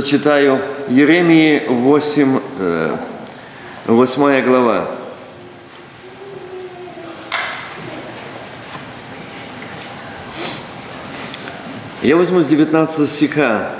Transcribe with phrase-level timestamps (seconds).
[0.00, 2.40] Зачитаю Еремии 8,
[3.86, 4.88] 8 глава.
[12.00, 13.72] Я возьму с 19 стиха.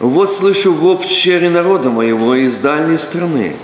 [0.00, 3.54] «Вот слышу в общере народа моего из дальней страны.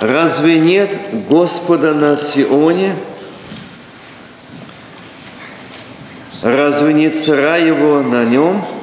[0.00, 0.90] Разве нет
[1.30, 2.96] Господа на Сионе?
[6.42, 8.73] Разве не цара его на нем?»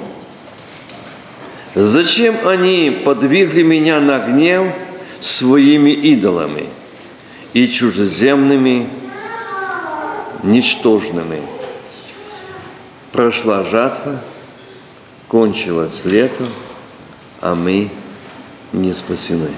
[1.73, 4.73] Зачем они подвигли меня на гнев
[5.21, 6.65] своими идолами
[7.53, 8.89] и чужеземными,
[10.43, 11.41] ничтожными?
[13.13, 14.19] Прошла жатва,
[15.29, 16.45] кончилось лето,
[17.39, 17.89] а мы
[18.73, 19.49] не спасены.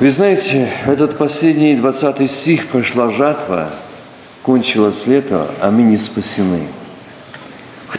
[0.00, 3.70] Вы знаете, этот последний 20 стих прошла жатва,
[4.42, 6.68] кончилось лето, а мы не спасены–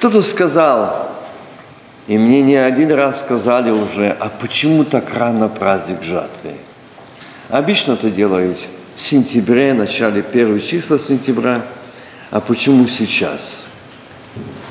[0.04, 1.12] кто-то сказал,
[2.08, 6.56] и мне не один раз сказали уже, а почему так рано праздник жатвы?
[7.48, 8.58] Обычно это делают
[8.96, 11.66] в сентябре, начале первого числа сентября,
[12.32, 13.68] а почему сейчас?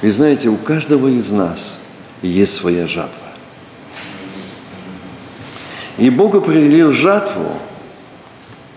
[0.02, 1.86] Вы знаете, у каждого из нас
[2.20, 3.28] есть своя жатва.
[5.96, 7.56] И Бог определил жатву,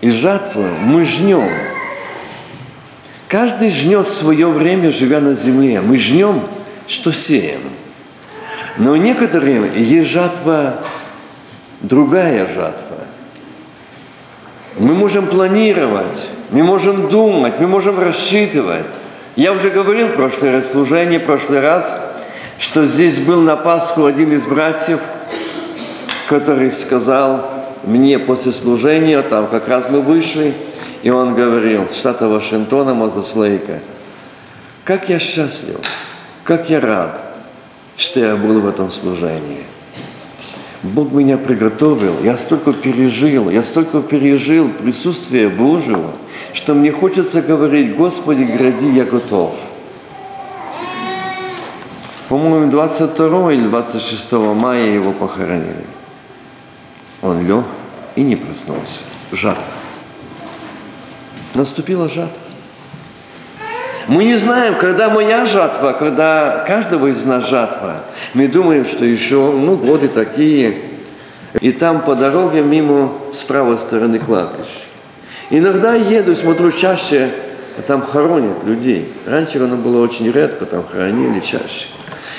[0.00, 1.50] и жатву мы жнем–
[3.28, 5.80] Каждый жнет свое время, живя на земле.
[5.80, 6.40] Мы жнем,
[6.86, 7.60] что сеем.
[8.76, 10.74] Но некоторым есть жатва,
[11.80, 13.04] другая жатва.
[14.78, 18.84] Мы можем планировать, мы можем думать, мы можем рассчитывать.
[19.34, 22.16] Я уже говорил в прошлое служение, в прошлый раз,
[22.58, 25.00] что здесь был на Пасху один из братьев,
[26.28, 27.50] который сказал
[27.84, 30.54] мне после служения, там как раз мы вышли,
[31.06, 33.78] и он говорил, штата Вашингтона, Мазаслейка,
[34.82, 35.78] как я счастлив,
[36.42, 37.20] как я рад,
[37.96, 39.62] что я был в этом служении.
[40.82, 46.10] Бог меня приготовил, я столько пережил, я столько пережил присутствие Божьего,
[46.52, 49.54] что мне хочется говорить, Господи, гради, я готов.
[52.28, 55.86] По-моему, 22 или 26 мая его похоронили.
[57.22, 57.64] Он лег
[58.16, 59.04] и не проснулся.
[59.30, 59.85] Жатва
[61.56, 62.42] наступила жатва.
[64.08, 67.96] Мы не знаем, когда моя жатва, когда каждого из нас жатва.
[68.34, 70.78] Мы думаем, что еще, ну, годы такие.
[71.60, 74.86] И там по дороге мимо с правой стороны кладбище.
[75.50, 77.30] Иногда еду, смотрю чаще,
[77.78, 79.12] а там хоронят людей.
[79.26, 81.88] Раньше оно было очень редко, там хоронили чаще.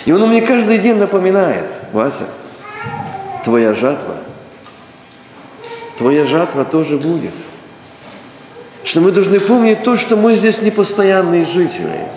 [0.06, 2.25] И он мне каждый день напоминает, Вася,
[3.44, 4.16] твоя жатва,
[5.98, 7.33] твоя жатва тоже будет
[8.88, 12.08] что мы должны помнить то, что мы здесь не постоянные жители,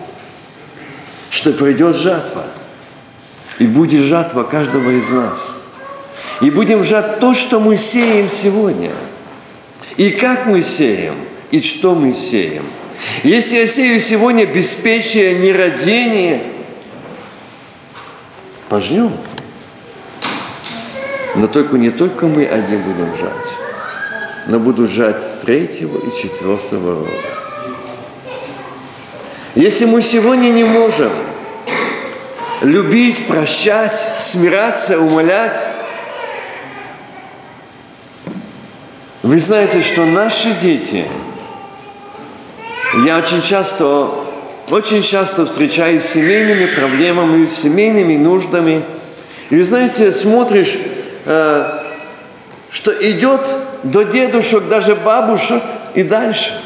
[1.29, 2.45] что придет жатва,
[3.59, 5.73] и будет жатва каждого из нас.
[6.41, 8.93] И будем жать то, что мы сеем сегодня.
[9.97, 11.15] И как мы сеем,
[11.50, 12.65] и что мы сеем.
[13.25, 16.41] Если я сею сегодня беспечие, нерадение,
[18.69, 19.11] пожнем.
[21.35, 23.70] Но только не только мы одни будем жать,
[24.47, 27.11] но будут жать третьего и четвертого рода.
[29.54, 31.12] Если мы сегодня не можем
[32.62, 35.59] любить, прощать, смиряться, умолять,
[39.23, 41.04] Вы знаете, что наши дети,
[43.06, 44.09] я очень часто,
[44.70, 48.82] очень часто встречаюсь с семейными проблемами, с семейными нуждами.
[49.50, 50.76] И вы знаете, смотришь,
[51.26, 51.82] э,
[52.70, 53.42] что идет
[53.82, 55.62] до дедушек, даже бабушек
[55.94, 56.62] и дальше.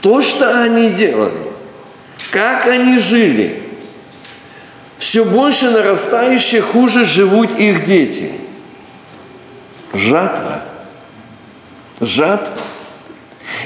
[0.00, 1.52] То, что они делали,
[2.30, 3.62] как они жили,
[4.98, 8.32] все больше нарастающее, хуже живут их дети.
[9.92, 10.62] Жатва.
[12.00, 12.54] Жатва.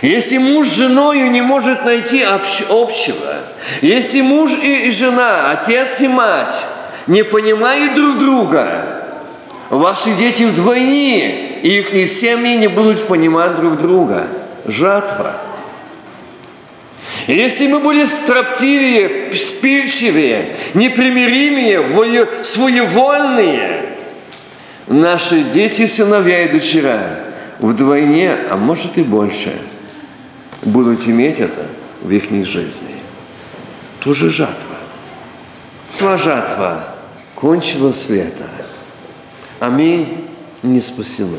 [0.03, 3.37] Если муж с женой не может найти общего,
[3.81, 6.65] если муж и жена, отец и мать
[7.07, 8.95] не понимают друг друга,
[9.71, 14.27] Ваши дети вдвойне, и их семьи не будут понимать друг друга.
[14.67, 15.41] Жатва.
[17.27, 23.97] Если мы были строптивее, спильчивее, непримиримее, своевольные,
[24.89, 27.01] наши дети, сыновья и дочера
[27.61, 29.55] вдвойне, а может и больше,
[30.63, 31.67] будут иметь это
[32.03, 32.95] в их жизни.
[34.01, 34.77] Тоже жатва.
[35.97, 36.95] Твоя жатва
[37.35, 38.51] кончилась лето
[39.61, 40.27] а мы
[40.63, 41.39] не спасены.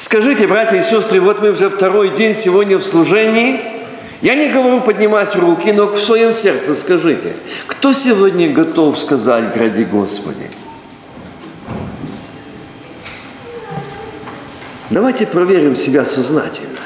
[0.00, 3.60] Скажите, братья и сестры, вот мы уже второй день сегодня в служении.
[4.22, 7.34] Я не говорю поднимать руки, но в своем сердце скажите,
[7.66, 10.50] кто сегодня готов сказать «Гради Господи»?
[14.88, 16.80] Давайте проверим себя сознательно.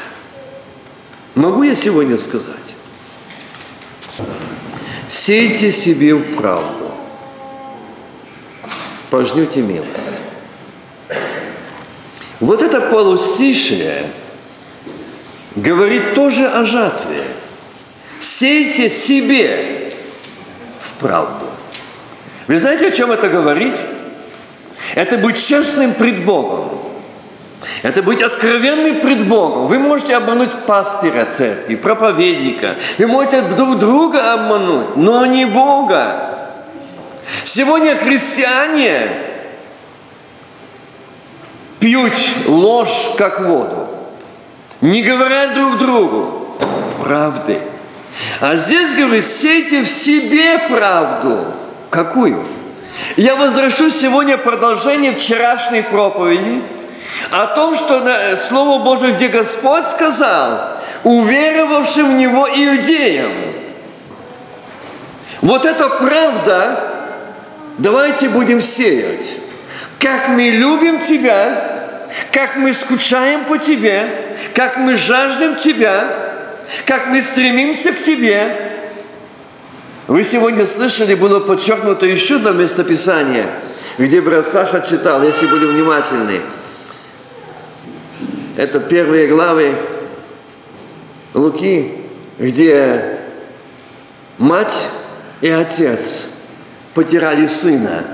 [1.36, 2.74] Могу я сегодня сказать?
[5.08, 6.90] Сейте себе в правду
[9.08, 10.23] пожнете милость.
[12.40, 14.04] Вот это полустишее
[15.54, 17.22] говорит тоже о жатве.
[18.20, 19.92] Сейте себе
[20.78, 21.46] в правду.
[22.46, 23.74] Вы знаете, о чем это говорит?
[24.94, 26.80] Это быть честным пред Богом.
[27.82, 29.66] Это быть откровенным пред Богом.
[29.66, 32.76] Вы можете обмануть пастыря церкви, проповедника.
[32.98, 36.30] Вы можете друг друга обмануть, но не Бога.
[37.44, 39.06] Сегодня христиане
[41.84, 42.14] пьют
[42.46, 43.90] ложь как воду,
[44.80, 46.56] не говорят друг другу
[46.98, 47.58] правды.
[48.40, 51.44] А здесь говорит, сейте в себе правду.
[51.90, 52.42] Какую?
[53.18, 56.62] Я возвращу сегодня продолжение вчерашней проповеди
[57.30, 63.32] о том, что Слово Божие, где Господь сказал, уверовавшим в Него иудеям.
[65.42, 66.92] Вот эта правда
[67.76, 69.34] Давайте будем сеять.
[69.98, 71.73] Как мы любим Тебя,
[72.32, 74.08] как мы скучаем по Тебе,
[74.54, 76.54] как мы жаждем Тебя,
[76.86, 78.72] как мы стремимся к Тебе.
[80.06, 83.46] Вы сегодня слышали, было подчеркнуто еще одно местописание,
[83.98, 86.40] где брат Саша читал, если были внимательны.
[88.56, 89.74] Это первые главы
[91.32, 91.92] Луки,
[92.38, 93.18] где
[94.38, 94.74] мать
[95.40, 96.28] и отец–
[96.94, 98.04] потеряли Сына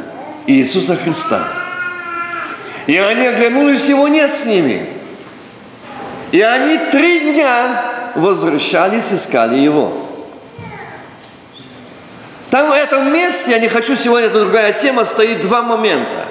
[0.47, 1.60] Иисуса Христа.
[2.87, 4.87] И они оглянулись, его нет с ними.
[6.33, 7.85] И они три дня
[8.15, 10.07] возвращались, искали его.
[12.51, 16.27] Там в этом месте, я не хочу сегодня, это другая тема, стоит два момента.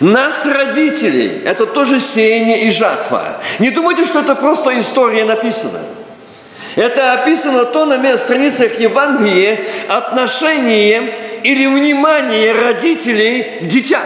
[0.00, 3.40] Нас, родителей, это тоже сеяние и жатва.
[3.60, 5.80] Не думайте, что это просто история написана.
[6.74, 14.02] Это описано то на страницах Евангелия отношение или внимание родителей к детям.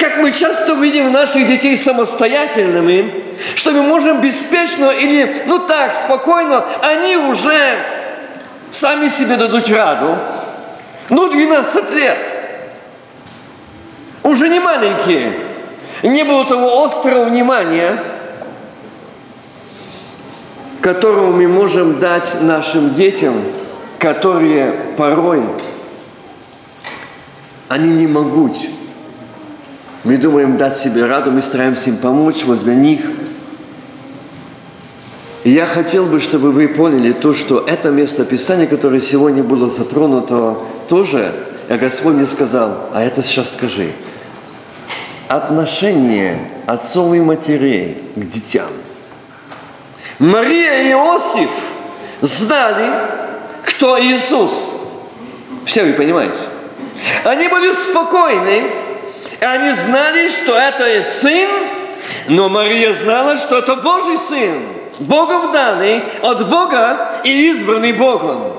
[0.00, 3.12] Как мы часто видим наших детей самостоятельными,
[3.54, 7.76] что мы можем беспечно или, ну так, спокойно, они уже
[8.70, 10.16] сами себе дадут раду.
[11.10, 12.18] Ну, 12 лет.
[14.22, 15.34] Уже не маленькие.
[16.02, 17.96] Не было того острого внимания–
[20.80, 23.34] которого мы можем дать нашим детям,
[23.98, 25.42] которые порой
[27.68, 28.56] они не могут.
[30.04, 33.00] Мы думаем дать себе раду, мы стараемся им помочь возле них.
[35.44, 39.68] И я хотел бы, чтобы вы поняли то, что это место Писания, которое сегодня было
[39.68, 41.32] затронуто, тоже,
[41.68, 43.92] я Господь мне сказал, а это сейчас скажи.
[45.28, 48.66] Отношение отцов и матерей к детям–
[50.20, 51.48] Мария и Иосиф
[52.20, 52.92] знали,
[53.64, 54.82] кто Иисус.
[55.64, 56.36] Все вы понимаете?
[57.24, 58.64] Они были спокойны,
[59.40, 61.48] они знали, что это сын,
[62.28, 64.62] но Мария знала, что это Божий сын,
[64.98, 68.56] Богом данный, от Бога и избранный Богом.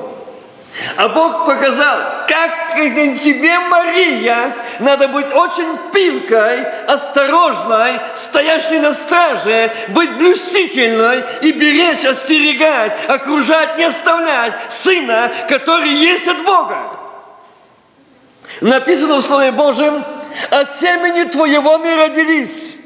[0.96, 1.98] А Бог показал,
[2.28, 12.06] как тебе, Мария, надо быть очень пилкой, осторожной, стоящей на страже, быть блюстительной и беречь,
[12.06, 16.78] остерегать, окружать, не оставлять сына, который есть от Бога.
[18.62, 20.04] Написано в Слове Божьем,
[20.50, 22.78] от семени твоего мы родились.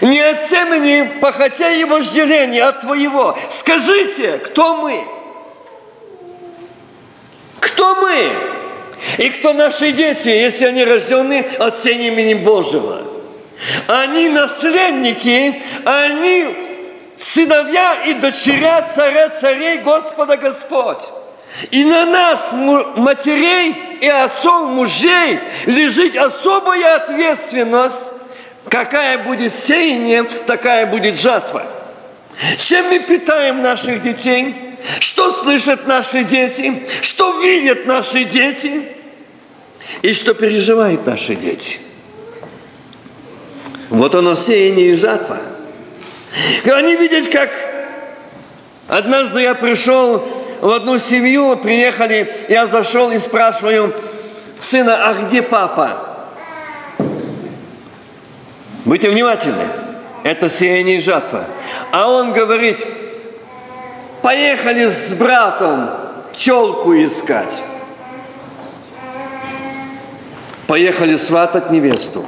[0.00, 3.36] Не от семени похотя и вожделения, а от твоего.
[3.48, 5.04] Скажите, кто мы?
[7.60, 8.32] Кто мы?
[9.18, 13.02] И кто наши дети, если они рождены от семени Божьего?
[13.88, 16.48] Они наследники, они
[17.16, 21.02] сыновья и дочеря царя царей Господа Господь.
[21.70, 28.12] И на нас, матерей и отцов, мужей, лежит особая ответственность.
[28.68, 31.66] Какая будет сеяние, такая будет жатва.
[32.58, 34.54] Чем мы питаем наших детей?
[34.98, 36.82] Что слышат наши дети?
[37.02, 38.88] Что видят наши дети?
[40.00, 41.78] И что переживают наши дети?
[43.90, 45.38] Вот оно сеяние и жатва.
[46.64, 47.50] Они видят, как
[48.88, 53.92] однажды я пришел в одну семью, приехали, я зашел и спрашиваю
[54.60, 56.08] сына, а где папа?
[58.84, 59.66] Будьте внимательны,
[60.22, 61.46] это сеяние и жатва.
[61.90, 62.78] А он говорит,
[64.22, 65.90] поехали с братом
[66.36, 67.56] челку искать.
[70.68, 72.24] Поехали сватать невесту.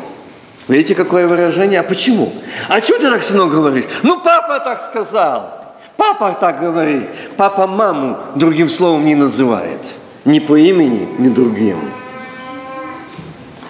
[0.67, 1.79] Видите, какое выражение?
[1.79, 2.33] А почему?
[2.69, 3.85] А что ты так, сынок, говоришь?
[4.03, 5.64] Ну, папа так сказал.
[5.97, 7.09] Папа так говорит.
[7.37, 9.81] Папа маму другим словом не называет.
[10.25, 11.79] Ни по имени, ни другим.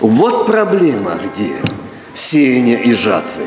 [0.01, 1.57] Вот проблема где
[2.15, 3.47] сеяния и жатвы.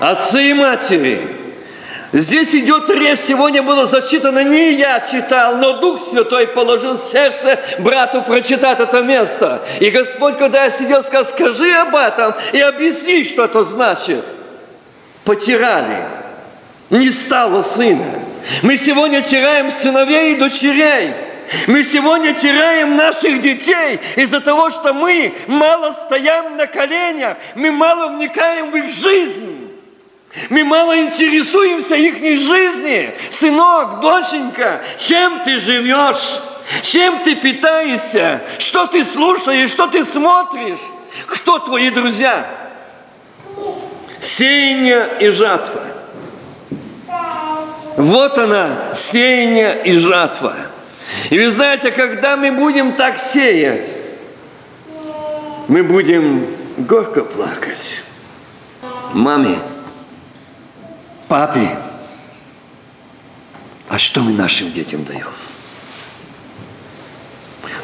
[0.00, 1.20] Отцы и матери.
[2.12, 8.22] Здесь идет речь, сегодня было зачитано, не я читал, но Дух Святой положил сердце брату
[8.22, 9.60] прочитать это место.
[9.80, 14.24] И Господь, когда я сидел, сказал, скажи об этом и объясни, что это значит.
[15.24, 16.06] Потирали
[16.90, 18.04] не стало сына.
[18.62, 21.12] Мы сегодня теряем сыновей и дочерей.
[21.66, 28.08] Мы сегодня теряем наших детей из-за того, что мы мало стоим на коленях, мы мало
[28.08, 29.54] вникаем в их жизнь.
[30.50, 33.10] Мы мало интересуемся их жизни.
[33.30, 36.40] Сынок, доченька, чем ты живешь?
[36.82, 38.42] Чем ты питаешься?
[38.58, 39.70] Что ты слушаешь?
[39.70, 40.80] Что ты смотришь?
[41.26, 42.46] Кто твои друзья?
[44.20, 45.82] Сеяние и жатва–
[47.98, 50.54] вот она, сеяние и жатва.
[51.30, 53.90] И вы знаете, когда мы будем так сеять,
[55.66, 58.02] мы будем горько плакать.
[59.14, 59.58] Маме,
[61.26, 61.68] папе,
[63.88, 65.26] а что мы нашим детям даем?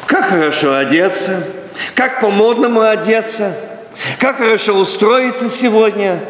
[0.05, 1.45] Как хорошо одеться,
[1.93, 3.53] как по-модному одеться,
[4.17, 6.23] как хорошо устроиться сегодня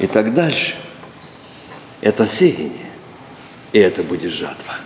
[0.00, 0.74] и так дальше–
[2.06, 2.70] это сеяние,
[3.72, 4.76] и это будет жатва.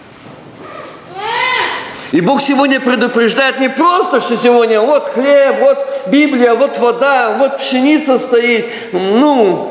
[2.12, 7.59] И Бог сегодня предупреждает не просто, что сегодня вот хлеб, вот Библия, вот вода, вот
[7.59, 8.70] пшеница стоит.
[8.92, 9.70] Ну,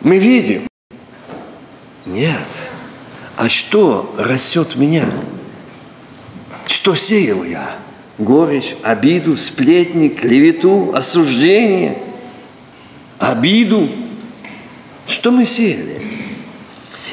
[0.00, 0.66] мы видим.
[2.06, 2.48] Нет.
[3.36, 5.04] А что растет меня?
[6.66, 7.70] Что сеял я?
[8.16, 11.98] Горечь, обиду, сплетни, клевету, осуждение,
[13.18, 13.88] обиду,
[15.08, 15.98] что мы сеяли?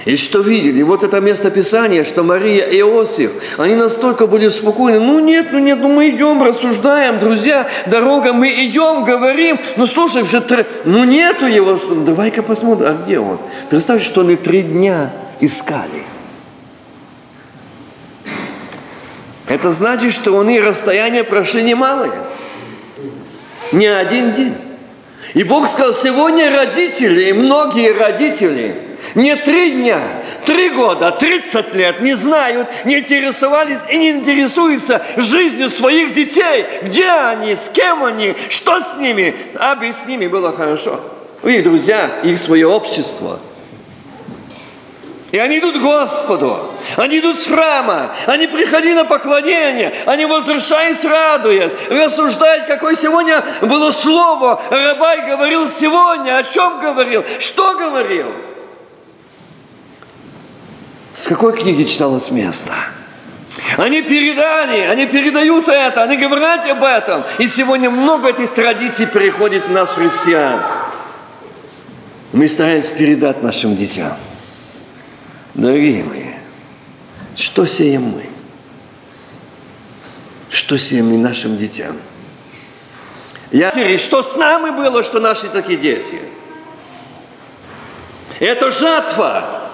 [0.06, 0.84] И что видели?
[0.84, 5.00] Вот это место Писания, что Мария и Иосиф, они настолько были спокойны.
[5.00, 9.58] Ну нет, ну нет, ну мы идем, рассуждаем, друзья, дорога, мы идем, говорим.
[9.78, 10.46] Ну слушай, уже
[10.86, 11.80] ну нету его.
[12.06, 13.40] Давай-ка посмотрим, а где он?
[13.72, 16.04] Представь, что они три дня искали.
[19.48, 22.14] Это значит, что они расстояние прошли немалое.
[23.72, 24.56] Не один день.
[25.36, 28.74] И Бог сказал, сегодня родители, многие родители,
[29.16, 30.00] не три дня,
[30.46, 36.66] три года, тридцать лет не знают, не интересовались и не интересуются жизнью своих детей.
[36.84, 41.02] Где они, с кем они, что с ними, аби с ними было хорошо.
[41.44, 43.38] Их друзья, их свое общество–
[45.36, 51.04] и они идут к Господу, они идут с храма, они приходили на поклонение, они возвращаясь
[51.04, 54.62] радуясь, рассуждают, какое сегодня было слово.
[54.70, 58.28] Рабай говорил сегодня, о чем говорил, что говорил.
[61.12, 62.72] С какой книги читалось место?
[63.76, 67.26] Они передали, они передают это, они говорят об этом.
[67.40, 70.62] И сегодня много этих традиций переходит в нас, христиан.
[72.32, 74.14] Мы стараемся передать нашим детям–
[75.56, 76.34] Дорогие мои,
[77.38, 78.26] что сеем мы?
[80.50, 81.98] Что сеем мы нашим детям?
[83.52, 86.20] Я что с нами было, что наши такие дети?
[88.40, 89.72] Это жатва.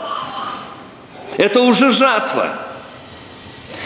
[1.37, 2.49] Это уже жатва.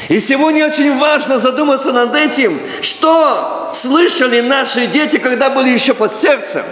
[0.09, 6.13] И сегодня очень важно задуматься над этим, что слышали наши дети, когда были еще под
[6.13, 6.65] сердцем.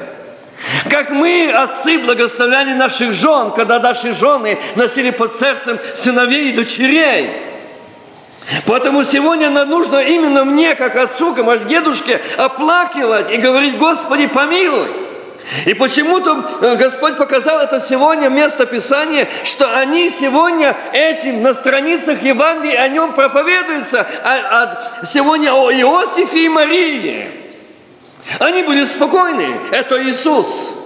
[0.90, 7.30] Как мы, отцы, благословляли наших жен, когда наши жены носили под сердцем сыновей и дочерей.
[8.66, 14.88] Поэтому сегодня нам нужно именно мне, как отцу, как дедушке, оплакивать и говорить, Господи, помилуй.
[15.66, 22.22] И почему-то э, Господь показал это сегодня место Писания, что они сегодня этим на страницах
[22.22, 27.43] Евангелия о нем проповедуются, а, а сегодня о Иосифе и Марии.
[28.40, 30.84] Они были спокойны, это Иисус.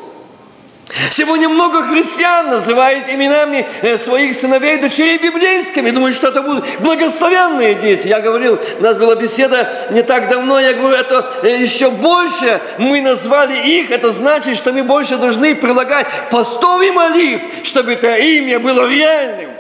[1.12, 5.92] Сегодня много христиан называют именами э, своих сыновей и дочерей библейскими.
[5.92, 8.08] Думают, что это будут благословенные дети.
[8.08, 12.62] Я говорил, у нас была беседа не так давно, я говорю, это э, еще больше
[12.78, 13.92] мы назвали их.
[13.92, 19.52] Это значит, что мы больше должны прилагать постов и молитв, чтобы это имя было реальным.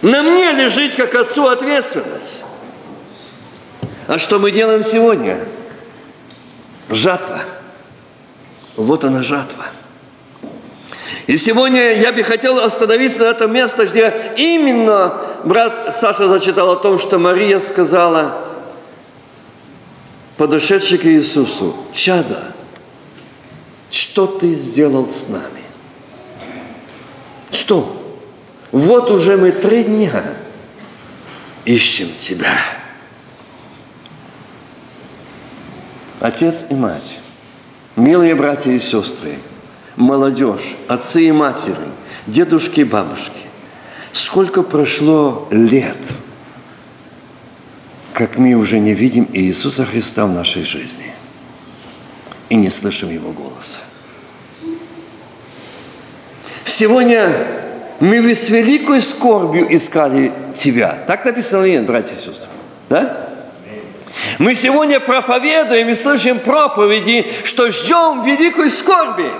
[0.00, 2.44] На мне лежит, как отцу, ответственность.
[4.08, 5.38] А что мы делаем сегодня?
[6.90, 7.40] Жатва–
[8.78, 9.66] вот она жатва.
[11.26, 16.76] И сегодня я бы хотел остановиться на этом месте, где именно брат Саша зачитал о
[16.76, 18.44] том, что Мария сказала,
[20.36, 22.54] подошедший к Иисусу, «Чада,
[23.90, 25.42] что ты сделал с нами?»
[27.50, 28.00] Что?
[28.70, 30.22] Вот уже мы три дня
[31.64, 32.77] ищем тебя.
[36.20, 37.20] Отец и мать
[37.98, 39.38] Милые братья и сестры,
[39.96, 41.74] молодежь, отцы и матери,
[42.28, 43.40] дедушки и бабушки,
[44.12, 45.98] сколько прошло лет,
[48.12, 51.12] как мы уже не видим Иисуса Христа в нашей жизни
[52.48, 53.80] и не слышим Его голоса.
[56.64, 57.32] Сегодня
[57.98, 60.96] мы с великой скорбью искали Тебя.
[61.08, 62.48] Так написано, нет, братья и сестры?
[62.88, 63.28] Да?
[64.38, 69.30] Мы сегодня проповедуем и слышим проповеди, что ждем великой скорби.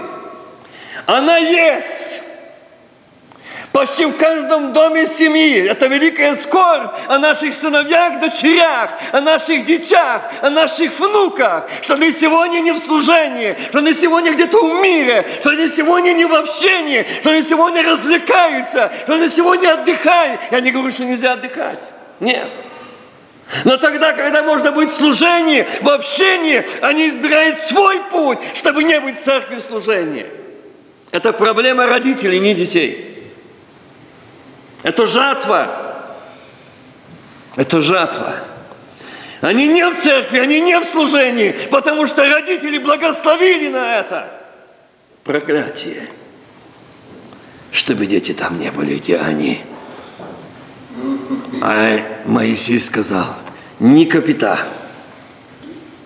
[1.06, 2.22] Она есть.
[3.72, 5.68] Почти в каждом доме семьи.
[5.68, 11.68] Это великая скорбь о наших сыновьях, дочерях, о наших детях, о наших внуках.
[11.82, 16.12] Что они сегодня не в служении, что они сегодня где-то в мире, что они сегодня
[16.12, 20.40] не в общении, что они сегодня развлекаются, что они сегодня отдыхают.
[20.50, 21.84] Я не говорю, что нельзя отдыхать.
[22.20, 22.48] Нет.
[23.64, 29.00] Но тогда, когда можно быть в служении, в общении, они избирают свой путь, чтобы не
[29.00, 30.26] быть в церкви служения.
[31.12, 33.32] Это проблема родителей, не детей.
[34.82, 36.06] Это жатва.
[37.56, 38.34] Это жатва.
[39.40, 44.30] Они не в церкви, они не в служении, потому что родители благословили на это.
[45.24, 46.02] Проклятие.
[47.70, 49.60] Чтобы дети там не были, где они.
[51.60, 53.26] А Моисей сказал,
[53.80, 54.58] не капита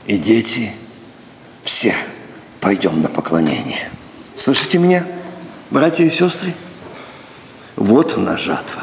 [0.07, 0.73] и дети,
[1.65, 1.95] все
[2.61, 3.91] пойдем на поклонение.
[4.35, 5.05] Слышите меня,
[5.71, 6.55] братья и сестры?
[7.77, 8.83] Вот она жатва.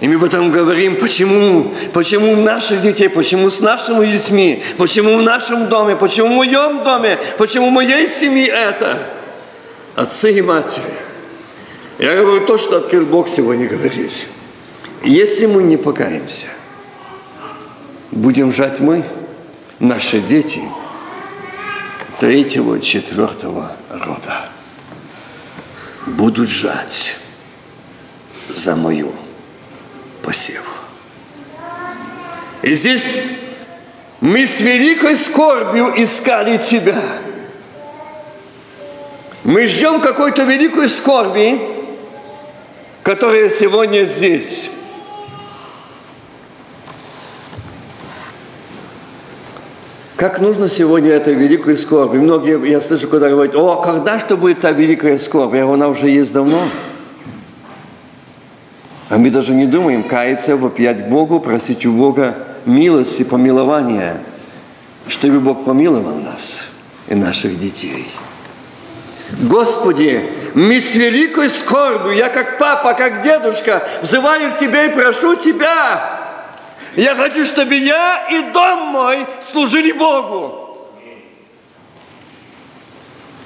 [0.00, 5.22] И мы потом говорим, почему, почему у наших детей, почему с нашими детьми, почему в
[5.22, 8.98] нашем доме, почему в моем доме, почему в моей семье это.
[9.94, 10.84] Отцы и матери.
[11.98, 14.26] Я говорю то, что открыл Бог сегодня говорить.
[15.04, 16.46] Если мы не покаемся,
[18.10, 19.04] будем жать мы,
[19.78, 20.62] наши дети,
[22.18, 24.48] третьего, четвертого рода,
[26.06, 27.16] будут жать
[28.48, 29.12] за мою
[30.22, 30.64] посеву.
[32.62, 33.06] И здесь
[34.22, 36.98] мы с великой скорбью искали Тебя.
[39.42, 41.60] Мы ждем какой-то великой скорби,
[43.02, 44.70] которая сегодня здесь.
[50.24, 52.14] Как нужно сегодня это великую скорбь?
[52.14, 55.50] Многие, я слышу, когда говорят, о, когда что будет та великая скорбь?
[55.50, 56.62] Говорю, она уже есть давно.
[59.10, 64.16] А мы даже не думаем каяться, вопиять Богу, просить у Бога милости, помилования,
[65.08, 66.70] чтобы Бог помиловал нас
[67.06, 68.10] и наших детей.
[69.42, 75.36] Господи, мы с великой скорбью, я как папа, как дедушка, взываю к Тебе и прошу
[75.36, 76.13] Тебя,
[76.96, 80.88] я хочу, чтобы я и дом мой служили Богу.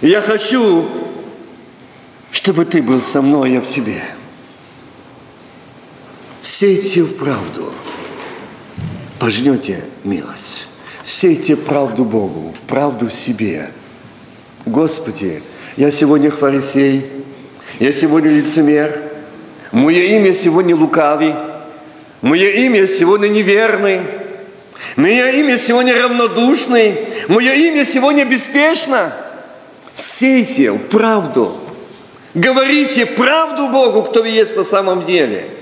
[0.01, 0.89] Я хочу,
[2.31, 4.03] чтобы ты был со мной, я в тебе.
[6.41, 7.73] Сейте в правду,
[9.19, 10.69] пожнете милость.
[11.03, 13.71] Сейте правду Богу, правду в себе.
[14.67, 15.43] Господи,
[15.77, 17.07] я сегодня фарисей,
[17.81, 19.01] я сегодня лицемер,
[19.73, 21.35] мое имя сегодня лукавый,
[22.21, 24.01] мое имя сегодня неверный,
[24.97, 26.97] мое имя сегодня равнодушный,
[27.29, 29.13] мое имя сегодня беспечно.
[29.95, 31.59] Сейте в правду,
[32.35, 35.45] говорите правду Богу, кто вы есть на самом деле–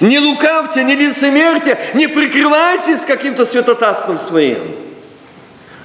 [0.00, 4.58] не лукавьте, не лицемерьте, не прикрывайтесь каким-то святотатством своим.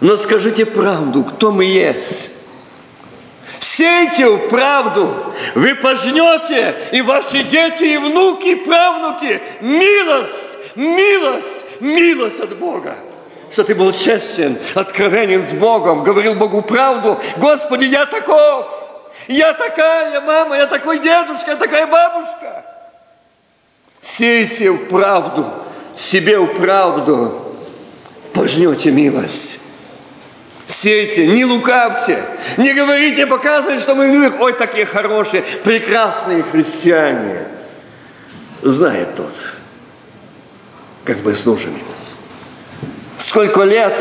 [0.01, 2.31] Но скажите правду, кто мы есть.
[3.65, 12.39] Сейте в правду, вы пожнете, и ваши дети, и внуки, и правнуки, милость, милость, милость
[12.41, 12.95] от Бога.
[13.51, 17.19] Что ты был честен, откровенен с Богом, говорил Богу правду.
[17.37, 18.67] Господи, я таков,
[19.27, 22.63] я такая мама, я такой дедушка, я такая бабушка.
[23.99, 25.43] Сейте в правду,
[25.95, 27.41] себе в правду,
[28.31, 29.64] пожнете милость.
[30.67, 32.17] Сейте, не лукавьте,
[32.57, 37.45] не говорите, показывайте, что мы люди, ой, такие хорошие, прекрасные христиане.
[38.63, 39.33] Знает тот,
[41.03, 42.89] как мы служим Ему.
[43.17, 43.93] Сколько лет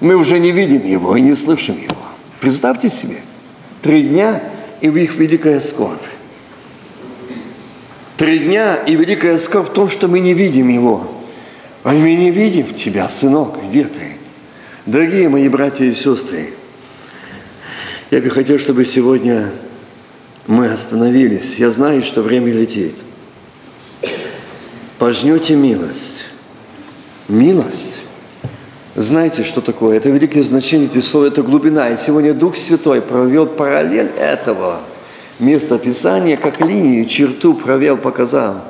[0.00, 1.96] мы уже не видим Его и не слышим Его.
[2.40, 3.16] Представьте себе,
[3.80, 4.42] три дня
[4.82, 6.02] и в их великая скорбь.
[8.18, 11.10] Три дня и великая скорбь в том, что мы не видим Его.
[11.82, 14.17] А мы не видим Тебя, сынок, где ты?
[14.88, 16.48] Дорогие мои братья и сестры,
[18.10, 19.50] я бы хотел, чтобы сегодня
[20.46, 21.58] мы остановились.
[21.58, 22.94] Я знаю, что время летит.
[24.98, 26.28] Пожнете милость.
[27.28, 28.00] Милость.
[28.94, 29.98] Знаете, что такое?
[29.98, 31.90] Это великое значение этого слова, это глубина.
[31.90, 34.80] И сегодня Дух Святой провел параллель этого–
[35.38, 38.64] место Писания, как линию, черту провел, показал.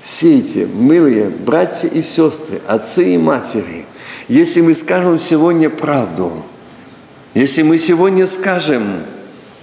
[0.00, 3.86] Сейте, милые братья и сестры, отцы и матери,
[4.28, 6.44] если мы скажем сегодня правду,
[7.34, 9.04] если мы сегодня скажем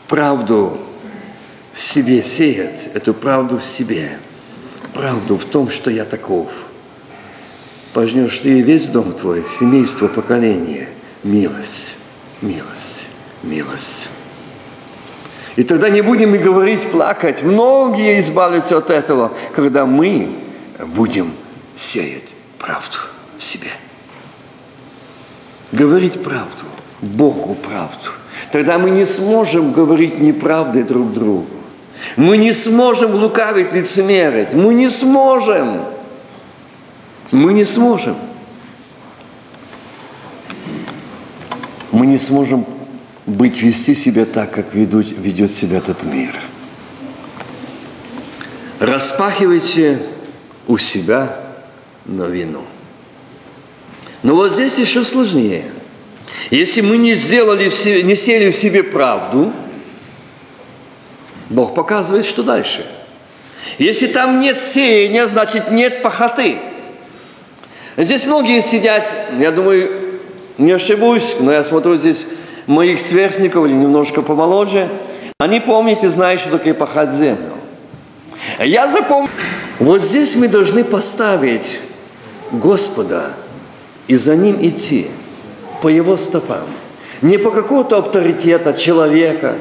[0.07, 0.79] правду
[1.73, 4.17] себе сеять, эту правду в себе,
[4.93, 6.49] правду в том, что я таков,
[7.93, 10.89] пожнешь ты весь дом твой, семейство, поколение,
[11.23, 11.95] милость,
[12.41, 13.07] милость,
[13.43, 14.09] милость.
[15.55, 17.43] И тогда не будем и говорить, плакать.
[17.43, 20.35] Многие избавятся от этого, когда мы
[20.79, 21.31] будем
[21.75, 22.97] сеять правду
[23.37, 23.69] в себе.
[25.75, 26.63] Говорить правду,
[27.01, 28.09] Богу правду.
[28.51, 31.47] Тогда мы не сможем говорить неправды друг другу.
[32.15, 34.53] Мы не сможем лукавить, лицемерить.
[34.53, 35.81] Мы не сможем.
[37.31, 38.15] Мы не сможем.
[41.91, 42.65] Мы не сможем
[43.25, 46.39] быть, вести себя так, как ведут, ведет себя этот мир.
[48.79, 49.99] Распахивайте
[50.67, 51.35] у себя
[52.05, 52.63] новину.
[54.25, 55.65] Но вот здесь еще сложнее.
[56.49, 57.65] Если мы не сделали,
[58.01, 59.53] не сели в себе правду,
[61.51, 62.87] Бог показывает, что дальше.
[63.77, 66.57] Если там нет сеяния, значит нет похоты.
[67.97, 69.91] Здесь многие сидят, я думаю,
[70.57, 72.25] не ошибусь, но я смотрю здесь
[72.65, 74.89] моих сверстников или немножко помоложе,
[75.37, 77.53] они помнят и знают, что такое пахать землю.
[78.57, 79.29] Я запомнил,
[79.77, 81.79] вот здесь мы должны поставить
[82.51, 83.31] Господа
[84.07, 85.07] и за Ним идти
[85.81, 86.65] по Его стопам.
[87.21, 89.57] Не по какому-то авторитета человека.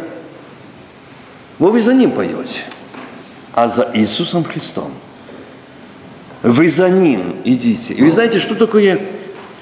[1.59, 2.63] Вот вы за Ним пойдете,
[3.53, 4.93] а за Иисусом Христом.
[6.43, 7.95] Вы за Ним идите.
[7.95, 9.01] И вы знаете, что такое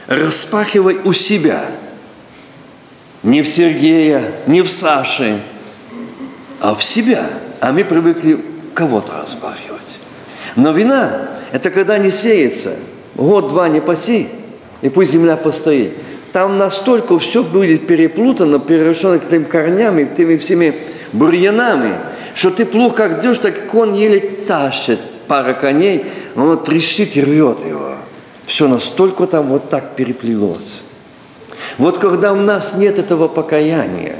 [0.06, 1.64] распахивать у себя–
[3.22, 5.40] не в Сергея, не в Саше,
[6.60, 7.24] а в себя.
[7.60, 9.98] А мы привыкли кого-то разбахивать.
[10.56, 12.74] Но вина– это когда не сеется.
[13.14, 14.28] Год-два не посей,
[14.82, 15.92] и пусть земля постоит.
[16.32, 20.74] Там настолько все будет переплутано, перерешено к тем корнями, теми всеми
[21.12, 21.94] бурьянами,
[22.34, 27.58] что ты плохо как идешь, так он еле тащит пара коней, он трещит и рвет
[27.66, 27.94] его.
[28.46, 30.80] Все настолько там вот так переплелось.
[31.78, 34.16] Вот когда у нас нет этого покаяния,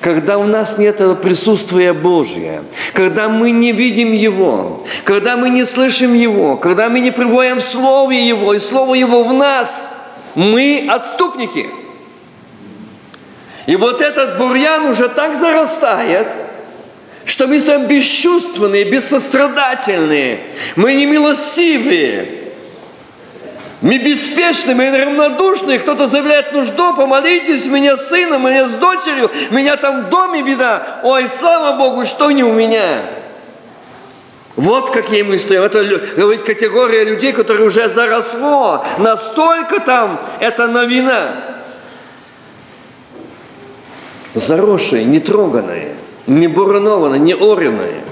[0.00, 5.64] когда у нас нет этого присутствия Божия, когда мы не видим Его, когда мы не
[5.64, 9.92] слышим Его, когда мы не пребываем в Слове Его, и Слово Его в нас,
[10.34, 11.68] мы отступники.
[13.66, 16.26] И вот этот бурьян уже так зарастает,
[17.24, 20.40] что мы стоим бесчувственные, бессострадательные,
[20.76, 22.38] мы не милосивые.
[23.80, 25.78] Мы беспечны, мы равнодушны.
[25.80, 31.00] Кто-то заявляет нужду, помолитесь, меня с сыном, меня с дочерью, меня там в доме беда.
[31.02, 33.00] Ой, слава Богу, что не у меня.
[34.56, 35.62] Вот какие мы стоим.
[35.62, 35.82] Это
[36.16, 38.84] говорит категория людей, которые уже заросло.
[38.98, 41.34] Настолько там это новина.
[44.34, 45.94] Заросшие, не троганные,
[46.26, 48.02] не буранованные, не оренные,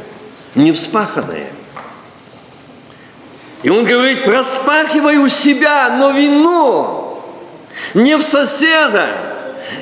[0.55, 1.51] не вспаханные.
[3.63, 7.23] И он говорит, распахивай у себя новину,
[7.93, 9.09] не в соседа,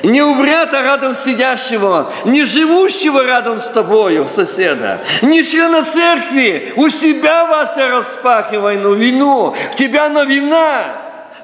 [0.03, 6.89] не у брата рядом сидящего, не живущего рядом с тобою, соседа, не члена церкви, у
[6.89, 10.99] себя вас распахивай новину, в тебя новина,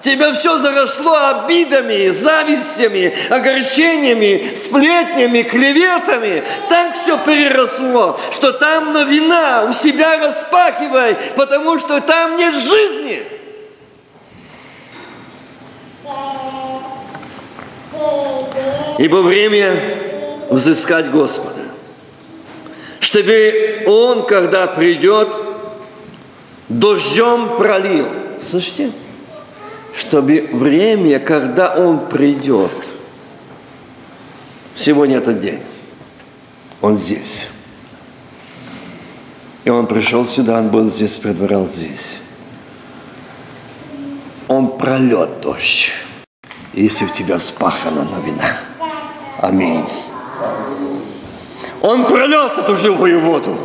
[0.05, 6.43] тебя все заросло обидами, завистями, огорчениями, сплетнями, клеветами.
[6.69, 13.23] Так все переросло, что там новина, у себя распахивай, потому что там нет жизни.
[18.97, 19.79] Ибо время
[20.49, 21.61] взыскать Господа,
[22.99, 25.27] чтобы Он, когда придет,
[26.69, 28.07] дождем пролил.
[28.41, 28.91] Слышите?
[29.95, 32.71] Чтобы время, когда Он придет,
[34.75, 35.61] сегодня этот день,
[36.81, 37.47] Он здесь.
[39.63, 42.17] И Он пришел сюда, Он был здесь, предварял здесь.
[44.47, 45.91] Он пролет дождь,
[46.81, 48.57] если в тебя спахана новина.
[49.39, 49.85] Аминь.
[51.81, 53.57] Он пролет эту живую воду.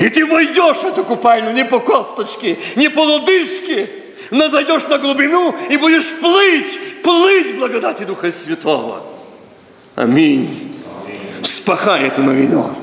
[0.00, 3.88] И ты войдешь в эту купальню не по косточке, не по лодыжке,
[4.30, 9.02] но зайдешь на глубину и будешь плыть, плыть благодати Духа Святого.
[9.94, 10.80] Аминь.
[11.42, 12.74] Вспахай эту новину.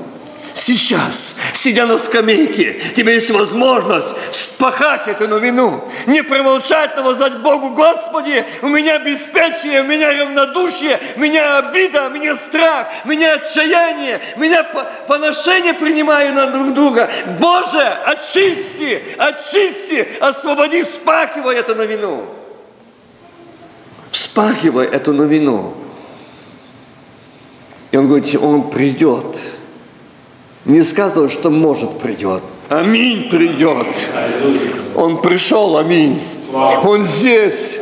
[0.54, 7.70] Сейчас, сидя на скамейке, тебе есть возможность спахать эту новину, не промолчать, но воздать Богу,
[7.70, 13.36] Господи, у меня беспечие, у меня равнодушие, у меня обида, у меня страх, у меня
[13.36, 14.64] отчаяние, у меня
[15.08, 17.10] поношение принимаю на друг друга.
[17.40, 22.26] Боже, очисти, очисти, освободи, вспахивай эту новину.
[24.12, 25.76] Вспахивай эту новину.
[27.92, 29.38] И он говорит, он придет
[30.66, 32.44] не сказано, что может придет.
[32.70, 33.88] Аминь придет.
[34.96, 36.22] Он пришел, аминь.
[36.84, 37.80] Он здесь.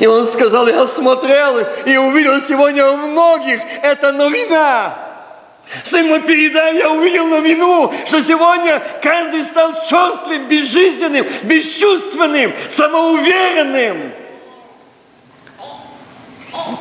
[0.00, 4.98] И он сказал, я смотрел и увидел сегодня у многих, это новина.
[5.82, 14.12] Сын мой, передай, я увидел новину, что сегодня каждый стал черствым, безжизненным, бесчувственным, самоуверенным.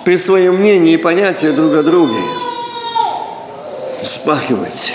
[0.04, 2.20] При своем мнении и понятии друг о друге.
[4.04, 4.94] Спахивайте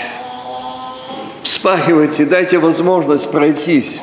[1.61, 4.01] вспахивайте, дайте возможность пройтись.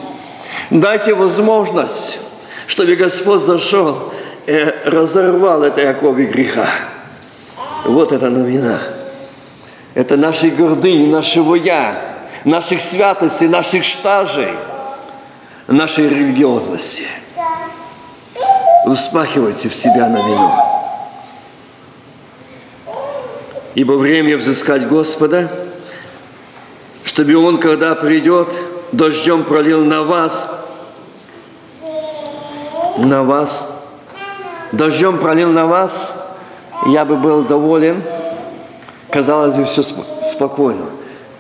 [0.70, 2.20] Дайте возможность,
[2.68, 4.12] чтобы Господь зашел
[4.46, 6.68] и разорвал это оковы греха.
[7.84, 8.78] Вот это новина.
[9.94, 12.00] Это нашей гордыни, нашего «я»,
[12.44, 14.52] наших святостей, наших штажей,
[15.66, 17.06] нашей религиозности.
[18.94, 20.94] Вспахивайте в себя на вино.
[23.74, 25.50] Ибо время взыскать Господа–
[27.18, 28.48] чтобы Он, когда придет,
[28.92, 30.48] дождем пролил на вас,
[32.96, 33.68] на вас,
[34.70, 36.14] дождем пролил на вас,
[36.87, 38.00] я бы был доволен,
[39.11, 39.83] казалось бы, все
[40.22, 40.90] спокойно.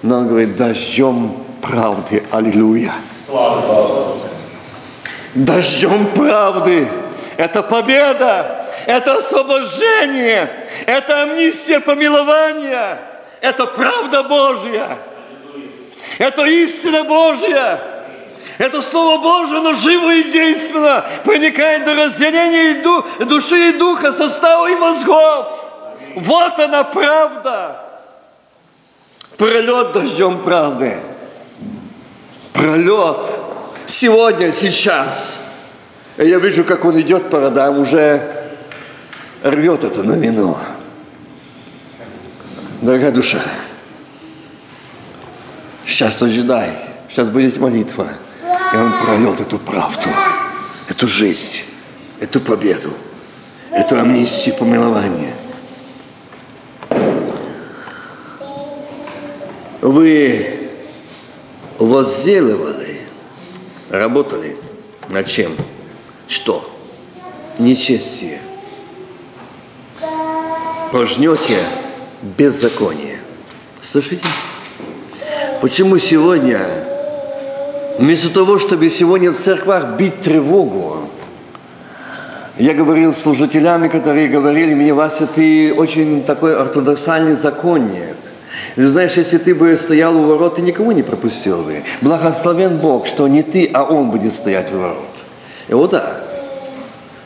[0.02, 2.94] Но он говорит, дождем правды, аллилуйя.
[5.36, 6.88] Дождем правды.
[7.36, 10.50] Это победа, это освобождение,
[10.86, 12.98] это амнистия помилования,
[13.40, 14.88] это правда Божья.
[16.18, 17.80] Это истина Божья.
[18.58, 22.82] Это Слово Божье, оно живо и действенно, проникает до разделения
[23.24, 25.72] души и духа, состава и мозгов.
[26.16, 27.80] Вот она правда.
[29.36, 30.96] Пролет дождем правды.
[32.52, 33.24] Пролет.
[33.86, 35.44] Сегодня, сейчас.
[36.16, 38.20] Я вижу, как он идет по родам, уже
[39.44, 40.56] рвет эту новину.
[42.82, 43.38] Дорогая душа,
[45.88, 46.68] Сейчас ожидай,
[47.08, 48.06] сейчас будет молитва.
[48.74, 50.10] И он прольет эту правду,
[50.86, 51.60] эту жизнь,
[52.20, 52.90] эту победу,
[53.72, 55.32] эту амнистию помилования.
[59.80, 60.68] Вы
[61.78, 63.00] возделывали,
[63.88, 64.58] работали
[65.08, 65.56] над чем?
[66.28, 66.70] Что?
[67.58, 68.40] Нечестие.
[70.92, 71.64] Пожнете
[72.36, 73.20] беззаконие.
[73.80, 74.28] Слышите?
[75.60, 76.60] Почему сегодня,
[77.98, 81.08] вместо того, чтобы сегодня в церквах бить тревогу,
[82.58, 88.16] Я говорил с служителями, которые говорили мне, Вася, ты очень такой ортодоксальный законник.
[88.74, 91.84] Ты знаешь, если ты бы стоял у ворот, ты никого не пропустил бы.
[92.00, 95.24] Благословен Бог, что не ты, а Он будет стоять у ворот.
[95.68, 96.20] И вот да.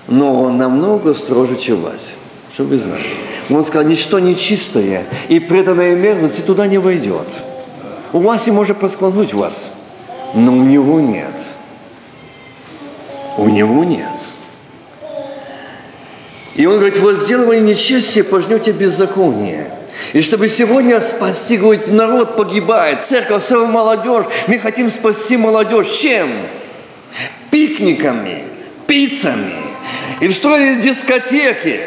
[0.06, 2.12] Но Он намного строже, чем Вася.
[2.52, 3.06] Чтобы вы знали.
[3.48, 7.26] Он сказал, ничто нечистое и преданная мерзость туда не войдет.
[8.12, 9.72] У Васи может посклонуть вас,
[10.34, 11.34] но у него нет.
[13.38, 14.06] У него нет.
[16.54, 19.70] И он говорит, возделывали нечестие, пожнете беззаконие.
[20.12, 25.88] И чтобы сегодня спасти, говорит, народ погибает, церковь, свою молодежь, мы хотим спасти молодежь.
[25.90, 26.28] Чем?
[27.50, 28.44] Пикниками,
[28.86, 29.71] пиццами.
[30.22, 31.80] И устроили дискотеки.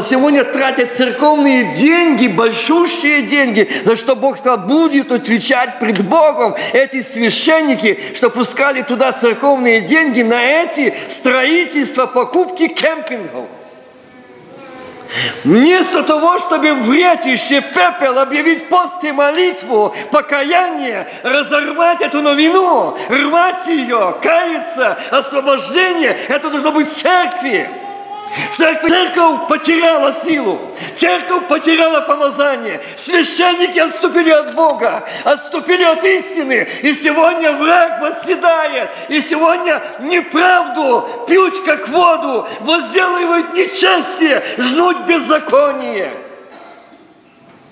[0.00, 7.02] Сегодня тратят церковные деньги, большущие деньги, за что Бог сказал, будет отвечать пред Богом эти
[7.02, 13.48] священники, что пускали туда церковные деньги на эти строительства, покупки кемпингов.
[15.44, 23.66] Вместо того, чтобы в ретище пепел объявить пост и молитву, покаяние, разорвать эту новину, рвать
[23.66, 27.68] ее, каяться, освобождение, это должно быть в церкви.
[28.50, 30.60] Церковь, церковь потеряла силу,
[30.96, 39.20] церковь потеряла помазание, священники отступили от Бога, отступили от истины, и сегодня враг восседает, и
[39.20, 46.10] сегодня неправду пьют как воду, возделывают нечестие, жнут беззаконие.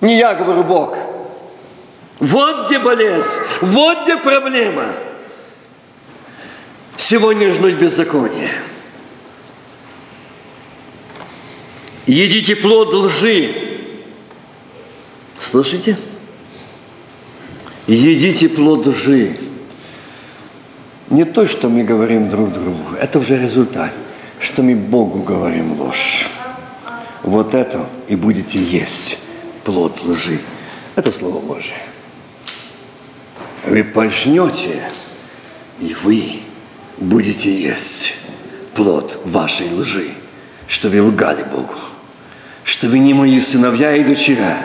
[0.01, 0.97] Не я говорю Бог.
[2.19, 4.85] Вот где болезнь, вот где проблема.
[6.97, 8.51] Сегодня жнуть беззаконие.
[12.07, 13.55] Едите плод лжи.
[15.39, 15.97] Слышите?
[17.87, 19.39] Едите плод лжи.
[21.11, 23.93] Не то, что мы говорим друг другу, это уже результат,
[24.41, 26.27] что мы Богу говорим ложь.
[27.23, 29.19] Вот это и будете есть
[29.65, 30.41] плод лжи.
[30.97, 31.83] Это Слово Божие.
[33.67, 34.83] Вы пожнете,
[35.81, 36.41] и вы
[36.99, 38.15] будете есть
[38.75, 40.11] плод вашей лжи,
[40.67, 41.75] что вы лгали Богу
[42.65, 44.57] что вы не мои сыновья и дочеря,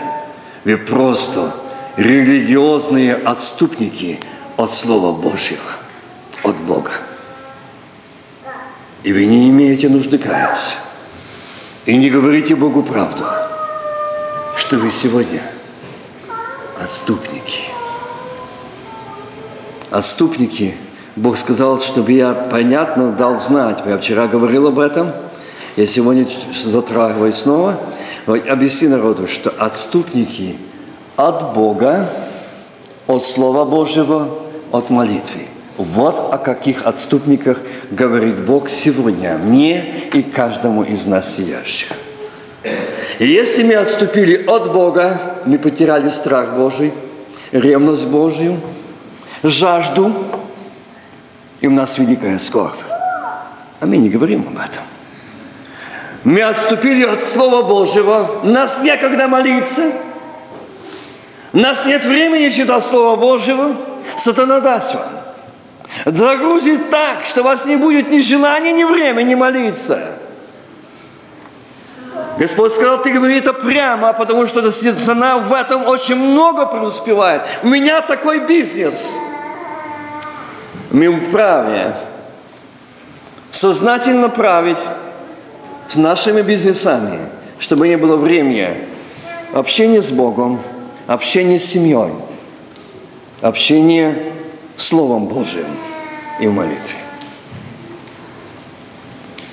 [0.64, 1.54] вы просто
[1.96, 4.20] религиозные отступники
[4.56, 5.62] от Слова Божьего,
[6.44, 6.92] от Бога.
[9.04, 10.74] И вы не имеете нужды каяться.
[11.86, 13.24] И не говорите Богу правду,
[14.58, 15.42] что вы сегодня
[16.84, 17.70] отступники.
[19.90, 20.76] Отступники,
[21.16, 23.80] Бог сказал, чтобы я понятно дал знать.
[23.86, 25.14] Я вчера говорил об этом–
[25.78, 26.28] я сегодня
[26.66, 27.80] затрагиваю снова,
[28.26, 30.58] объясни народу, что отступники
[31.16, 32.10] от Бога,
[33.06, 34.28] от Слова Божьего,
[34.72, 35.42] от молитвы.
[35.78, 37.60] Вот о каких отступниках
[37.92, 41.90] говорит Бог сегодня мне и каждому из нас сидящих.
[43.20, 46.92] И если мы отступили от Бога, мы потеряли страх Божий,
[47.52, 48.60] ревность Божью,
[49.44, 50.12] жажду,
[51.62, 52.82] и у нас великая скорбь.
[53.80, 54.87] А мы не говорим об этом.
[56.28, 59.94] Мы отступили от Слова Божьего, нас некогда молиться,
[61.54, 63.78] нас нет времени читать Слово Божьего,
[64.18, 66.18] сатана даст вам.
[66.18, 70.18] Загрузит так, что у вас не будет ни желания, ни времени молиться.
[72.38, 77.44] Господь сказал, ты говори это прямо, потому что сатана в этом очень много преуспевает.
[77.64, 79.16] У меня такой бизнес.
[80.92, 81.96] Мы вправе
[83.50, 84.84] сознательно править
[85.90, 87.18] с нашими бизнесами,
[87.60, 88.70] чтобы не было времени
[89.54, 90.60] общения с Богом,
[91.08, 92.12] общения с семьей,
[93.42, 94.16] общения
[94.78, 95.68] Словом Божьим
[96.40, 96.96] и в молитве.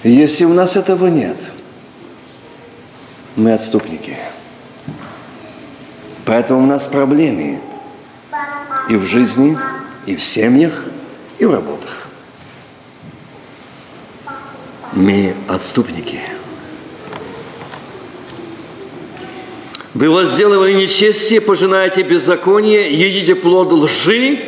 [0.03, 1.37] И если у нас этого нет,
[3.37, 4.16] мы отступники.
[6.26, 7.61] Поэтому у нас проблемы
[8.89, 9.57] и в жизни,
[10.07, 10.85] и в семьях,
[11.39, 12.03] и в работах.
[14.95, 16.20] Мы отступники.
[19.92, 24.38] Вы возделывали нечестие, пожинаете беззаконие, едите плод лжи,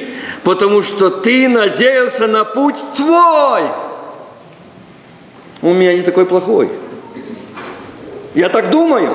[0.42, 3.62] потому что ты надеялся на путь твой.
[5.62, 6.70] У меня не такой плохой.
[8.34, 9.14] Я так думаю.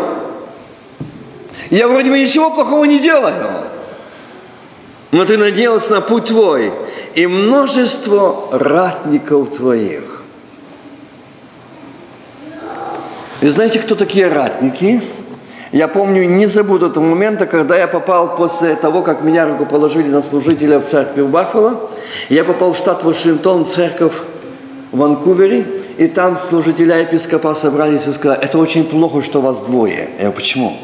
[1.69, 3.47] Я вроде бы ничего плохого не делаю.
[5.11, 6.71] Но ты надеялся на путь твой
[7.13, 10.10] и множество ратников твоих.
[13.41, 15.01] И знаете, кто такие ратники?
[15.71, 20.21] Я помню, не забуду этого момента, когда я попал после того, как меня рукоположили на
[20.21, 21.89] служителя в церкви в Баффало.
[22.29, 24.13] Я попал в штат Вашингтон, церковь
[24.91, 25.65] в Ванкувере.
[25.97, 30.09] и там служителя епископа собрались и сказали, это очень плохо, что вас двое.
[30.17, 30.77] Я говорю, почему?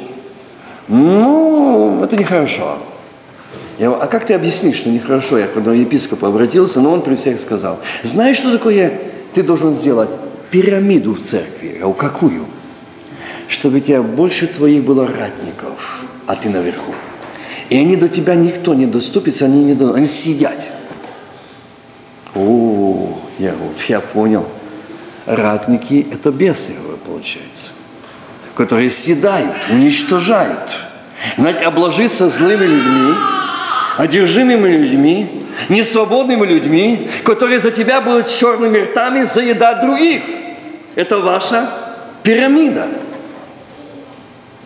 [0.88, 2.78] Ну, это нехорошо.
[3.78, 5.38] Я говорю, а как ты объяснишь, что нехорошо?
[5.38, 9.00] Я когда епископ обратился, но он при всех сказал, знаешь, что такое
[9.34, 10.10] ты должен сделать?
[10.52, 11.68] Пирамиду в церкви.
[11.74, 12.46] Я говорю, какую?
[13.48, 16.94] Чтобы у тебя больше твоих было ратников, а ты наверху.
[17.70, 20.72] И они до тебя никто не доступится, они не должны, они сидят.
[22.36, 24.48] О, я, вот, я понял.
[25.26, 26.74] Ратники– это бесы,
[27.06, 27.70] получается,
[28.56, 30.78] которые съедают, уничтожают.
[31.36, 33.14] Знаете, обложиться злыми людьми,
[33.98, 40.22] одержимыми людьми, несвободными людьми, которые за тебя будут черными ртами заедать других.
[40.98, 41.70] Это ваша
[42.24, 42.88] пирамида.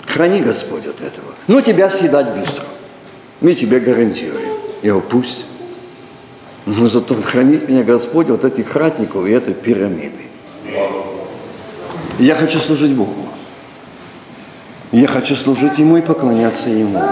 [0.07, 1.33] Храни Господь от этого.
[1.47, 2.63] Но тебя съедать быстро.
[3.41, 4.57] Мы тебе гарантируем.
[4.81, 5.43] Его пусть.
[6.65, 10.29] Но зато хранит меня Господь от этих ратников и этой пирамиды.
[12.17, 13.27] Я хочу служить Богу.
[14.93, 17.03] Я хочу служить Ему и поклоняться Ему.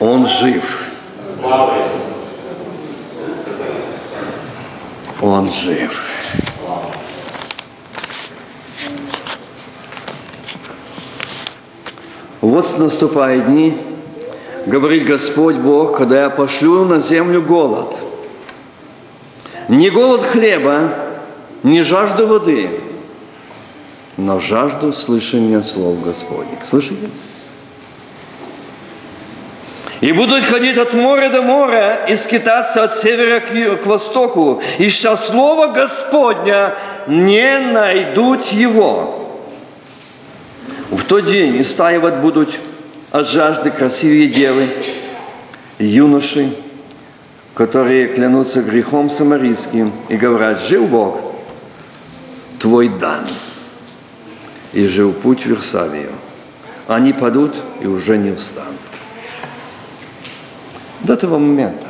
[0.00, 0.90] Он жив.
[5.20, 6.09] Он жив.
[12.40, 13.76] Вот наступают дни,
[14.64, 17.94] говорит Господь Бог, когда я пошлю на землю голод.
[19.68, 20.92] Не голод хлеба,
[21.62, 22.70] не жажду воды,
[24.16, 26.64] но жажду слышания слов Господних.
[26.64, 27.10] Слышите?
[30.00, 35.14] И будут ходить от моря до моря и скитаться от севера к, к востоку, ища
[35.14, 36.74] слово Господня,
[37.06, 39.19] не найдут его.
[41.10, 42.56] Тот день истаивать будут
[43.10, 44.68] от жажды красивые девы,
[45.80, 46.56] юноши,
[47.52, 51.20] которые клянутся грехом самарийским и говорят, жил Бог,
[52.60, 53.26] твой дан,
[54.72, 56.12] и жил путь в Версавию.
[56.86, 58.78] Они падут и уже не встанут.
[61.00, 61.88] До этого момента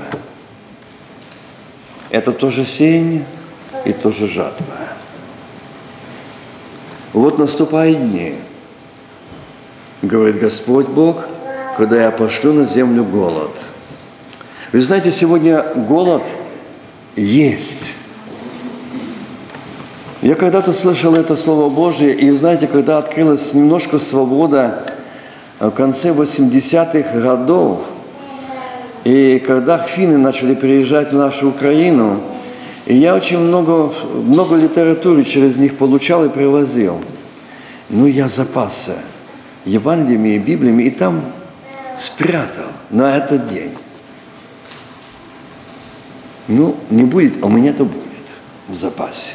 [2.08, 3.26] это тоже сеяние
[3.84, 4.78] и тоже жатва.
[7.12, 8.36] Вот наступают дни,
[10.02, 11.26] говорит Господь Бог,
[11.76, 13.50] когда я пошлю на землю голод.
[14.72, 16.22] Вы знаете, сегодня голод
[17.16, 17.90] есть.
[20.22, 24.84] Я когда-то слышал это Слово Божье, и знаете, когда открылась немножко свобода
[25.58, 27.80] в конце 80-х годов,
[29.04, 32.20] и когда финны начали приезжать в нашу Украину,
[32.84, 37.00] и я очень много, много литературы через них получал и привозил.
[37.88, 38.94] Ну, я запасся
[39.64, 41.22] Евангелиями и Библиями, и там
[41.96, 43.74] спрятал на этот день.
[46.48, 48.06] Ну, не будет, а у меня-то будет
[48.68, 49.34] в запасе.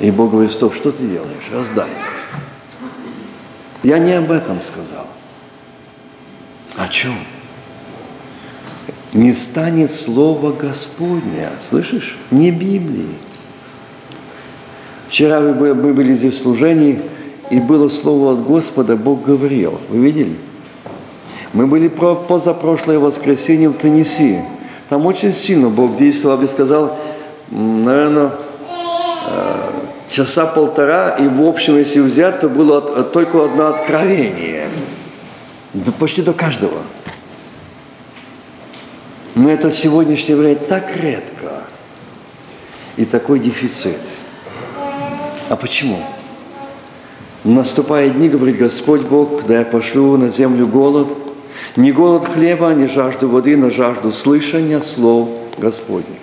[0.00, 1.50] И Бог говорит, стоп, что ты делаешь?
[1.52, 1.90] Раздай.
[3.82, 5.06] Я не об этом сказал.
[6.76, 7.14] О чем?
[9.14, 11.50] не станет Слово Господня.
[11.60, 12.18] Слышишь?
[12.30, 13.14] Не Библии.
[15.08, 17.00] Вчера мы были здесь в служении,
[17.54, 19.78] и было Слово от Господа, Бог говорил.
[19.88, 20.36] Вы видели?
[21.52, 24.40] Мы были позапрошлое воскресенье в Теннесси.
[24.88, 26.98] Там очень сильно Бог действовал, я сказал,
[27.52, 28.32] наверное,
[29.28, 29.70] э,
[30.10, 34.66] часа полтора, и в общем, если взять, то было только одно откровение.
[36.00, 36.80] Почти до каждого.
[39.36, 41.62] Но это в сегодняшнее время так редко
[42.96, 44.00] и такой дефицит.
[45.48, 46.00] А почему?
[47.44, 51.08] Наступая дни, говорит Господь Бог, когда я пошлю на землю голод,
[51.76, 55.28] не голод хлеба, не жажду воды, но жажду слышания слов
[55.58, 56.20] Господних.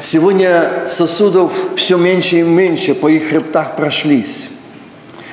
[0.00, 4.50] Сегодня сосудов все меньше и меньше, по их хребтах прошлись.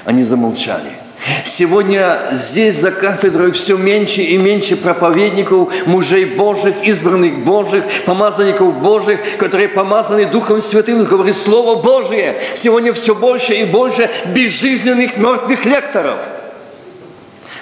[0.04, 1.01] Они замолчали.
[1.46, 9.20] Сегодня здесь за кафедрой все меньше и меньше проповедников, мужей Божьих, избранных Божьих, помазанников Божьих,
[9.38, 12.40] которые помазаны Духом Святым, говорит Слово Божие.
[12.56, 16.20] Сегодня все больше и больше безжизненных мертвых лекторов,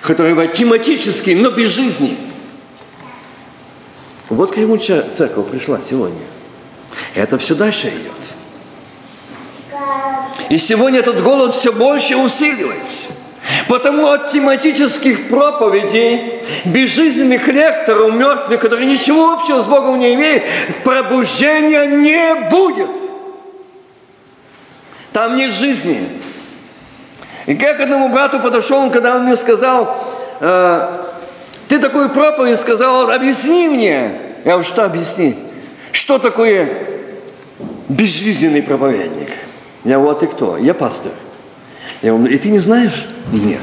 [0.02, 2.18] которые тематические, но без жизни.
[4.30, 6.22] Вот к чему церковь пришла сегодня.
[7.16, 8.14] Это все дальше идет.
[10.50, 13.14] И сегодня этот голод все больше усиливается.
[13.68, 20.44] Потому от тематических проповедей, безжизненных лекторов, мертвых, которые ничего общего с Богом не имеют,
[20.84, 22.90] пробуждения не будет.
[25.14, 26.00] Там нет жизни.
[27.46, 30.08] И как к одному брату подошел, когда он мне сказал,
[30.40, 31.06] э,
[31.68, 34.12] ты такую проповедь сказал, объясни мне.
[34.46, 35.38] Я говорю, что объяснить?
[35.92, 36.70] Что такое
[37.88, 39.30] безжизненный проповедник?
[39.84, 40.58] Я вот ты кто?
[40.58, 41.12] Я пастор.
[42.02, 43.08] Я говорю, и ты не знаешь?
[43.32, 43.62] Нет.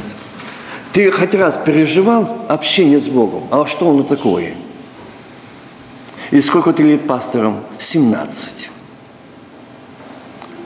[0.92, 3.48] Ты хоть раз переживал общение с Богом?
[3.50, 4.54] А что оно такое?
[6.30, 7.60] И сколько ты лет пастором?
[7.78, 8.70] 17.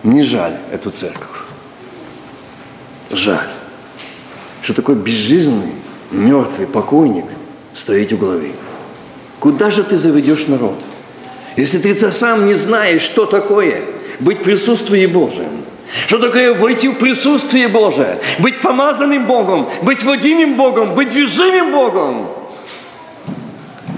[0.02, 1.26] Мне жаль эту церковь.
[3.10, 3.48] Жаль.
[4.62, 5.74] Что такой безжизненный,
[6.10, 7.26] мертвый покойник
[7.72, 8.52] стоит у главы.
[9.38, 10.80] Куда же ты заведешь народ?
[11.56, 13.82] Если ты сам не знаешь, что такое
[14.20, 15.64] быть в присутствии Божьем,
[16.06, 22.28] что такое войти в присутствие Божие, быть помазанным Богом, быть водимым Богом, быть движимым Богом.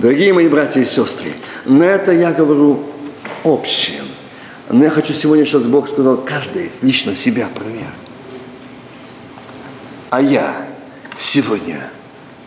[0.00, 1.32] Дорогие мои братья и сестры,
[1.64, 2.84] на это я говорю
[3.44, 4.02] общее.
[4.68, 7.84] Но я хочу сегодня, сейчас Бог сказал, каждый лично себя проверь.
[10.08, 10.66] А я
[11.18, 11.78] сегодня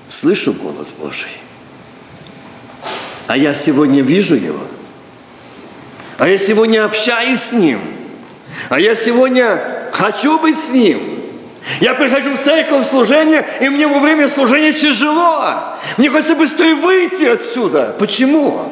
[0.07, 1.29] слышу голос Божий.
[3.27, 4.61] А я сегодня вижу Его.
[6.17, 7.79] А я сегодня общаюсь с Ним.
[8.69, 10.99] А я сегодня хочу быть с Ним.
[11.81, 15.43] Я прихожу в церковь в служение, и мне во время служения тяжело.
[15.97, 17.95] Мне хочется быстрее выйти отсюда.
[17.97, 18.71] Почему?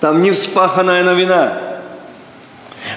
[0.00, 1.60] Там не вспаханная новина.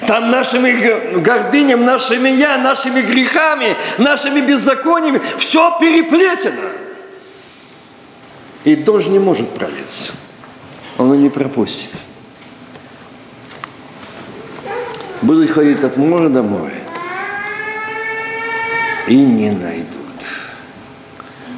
[0.08, 6.70] Там нашими гордыням, нашими я, нашими грехами, нашими беззакониями все переплетено.
[8.64, 10.14] И дождь не может пролиться.
[10.98, 11.92] Он не пропустит.
[15.24, 16.82] Будут ходить от моря до моря
[19.08, 19.88] и не найдут.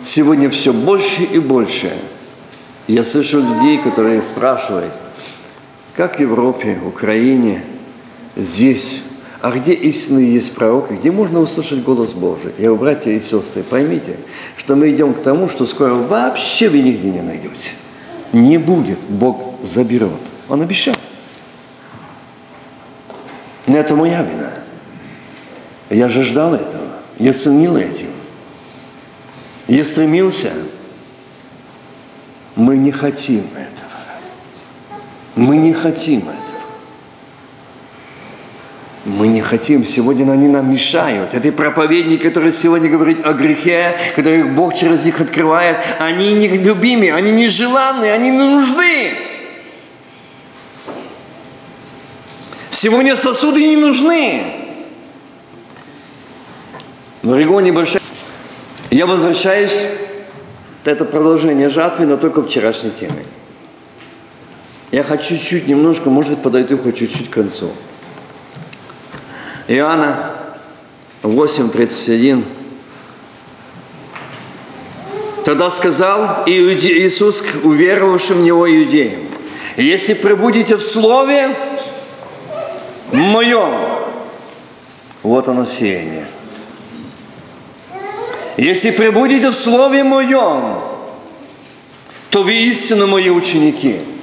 [0.04, 1.92] Сегодня все больше и больше.
[2.88, 4.94] Я слышу людей, которые спрашивают,
[5.96, 7.64] как в Европе, Украине,
[8.36, 9.02] здесь,
[9.42, 12.52] а где истинные есть пророки, где можно услышать голос Божий?
[12.60, 14.18] Я говорю, братья и сестры, поймите,
[14.58, 17.72] что мы идем к тому, что скоро вообще вы нигде не найдете.
[18.32, 20.12] Не будет, Бог заберет.
[20.50, 20.94] Он обещал.
[23.68, 24.52] Но это моя вина.
[25.90, 26.88] Я же ждал этого.
[27.18, 28.10] Я ценил этим.
[29.68, 30.52] Я стремился.
[32.56, 33.86] Мы не хотим этого.
[35.36, 36.36] Мы не хотим этого.
[39.06, 39.86] Мы не хотим.
[39.86, 41.34] Сегодня они нам мешают.
[41.34, 45.78] Это проповедник, который сегодня говорит о грехе, который Бог через них открывает.
[46.00, 49.14] Они не любимые, они не желанные, они не нужны.
[52.86, 54.44] Сегодня сосуды не нужны.
[57.24, 58.00] Но Регон небольшая.
[58.92, 59.76] Я возвращаюсь,
[60.84, 63.26] это продолжение жатвы, но только вчерашней темы.
[64.92, 67.72] Я хочу чуть немножко, может, подойду хоть чуть-чуть к концу.
[69.68, 70.34] Иоанна
[71.24, 72.44] 8.31.
[75.44, 79.22] Тогда сказал Иисус к уверовавшим в Него иудеям,
[79.76, 81.50] если пребудете в Слове
[83.12, 83.74] Моем,
[85.24, 86.28] вот оно сеяние.
[88.58, 90.80] Если пребудете в Слове Моем,
[92.30, 94.00] то вы истинно Мои ученики–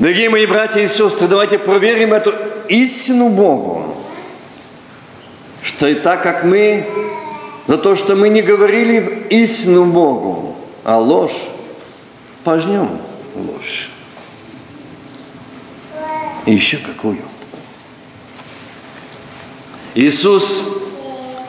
[0.00, 2.32] Дорогие мои братья и сестры, давайте проверим эту
[2.68, 3.94] истину Богу.
[5.62, 6.86] Что и так как мы,
[7.66, 11.50] за то, что мы не говорили истину Богу, а ложь,
[12.44, 12.98] пожнем
[13.34, 13.90] ложь.
[16.46, 17.18] И еще какую?
[19.94, 20.80] Иисус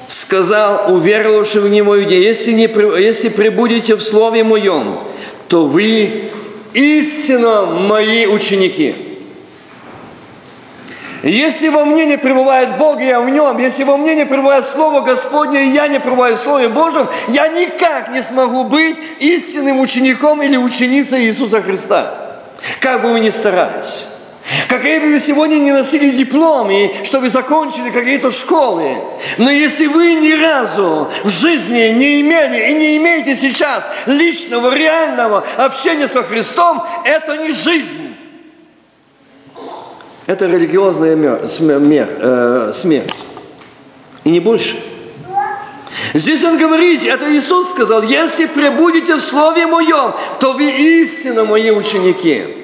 [0.08, 2.70] сказал уверовавшим в Него людей, если, не,
[3.02, 5.00] если прибудете в Слове Моем,
[5.48, 6.32] то вы
[6.74, 8.96] истинно мои ученики.
[11.24, 13.60] Если во мне не пребывает Бог, я в нем.
[13.60, 17.48] Если во мне не пребывает Слово Господне, и я не пребываю в Слове Божьем, я
[17.48, 22.42] никак не смогу быть истинным учеником или ученицей Иисуса Христа.
[22.80, 24.08] Как бы вы ни старались.
[24.68, 28.98] Какие бы вы сегодня не носили дипломы, что вы закончили какие-то школы,
[29.38, 35.46] но если вы ни разу в жизни не имели и не имеете сейчас личного, реального
[35.58, 38.16] общения со Христом, это не жизнь.
[40.28, 43.16] Это религиозная э, смерть.
[44.24, 44.82] И не больше.
[46.14, 51.72] Здесь он говорит, это Иисус сказал, если пребудете в Слове Моем, то вы истинно мои
[51.72, 52.61] ученики.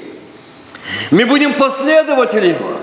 [1.11, 2.77] Мы будем последователи Его.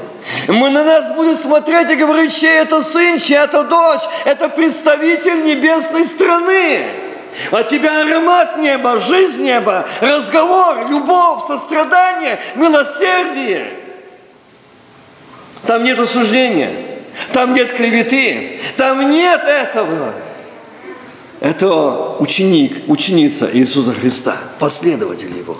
[0.49, 4.03] Мы на нас будут смотреть и говорить, чей это сын, чья это дочь.
[4.25, 6.87] Это представитель небесной страны.
[7.51, 13.67] От тебя аромат неба, жизнь неба, разговор, любовь, сострадание, милосердие.
[15.67, 16.71] Там нет осуждения,
[17.33, 20.15] там нет клеветы, там нет этого.
[21.41, 25.59] Это ученик, ученица Иисуса Христа, последователь Его.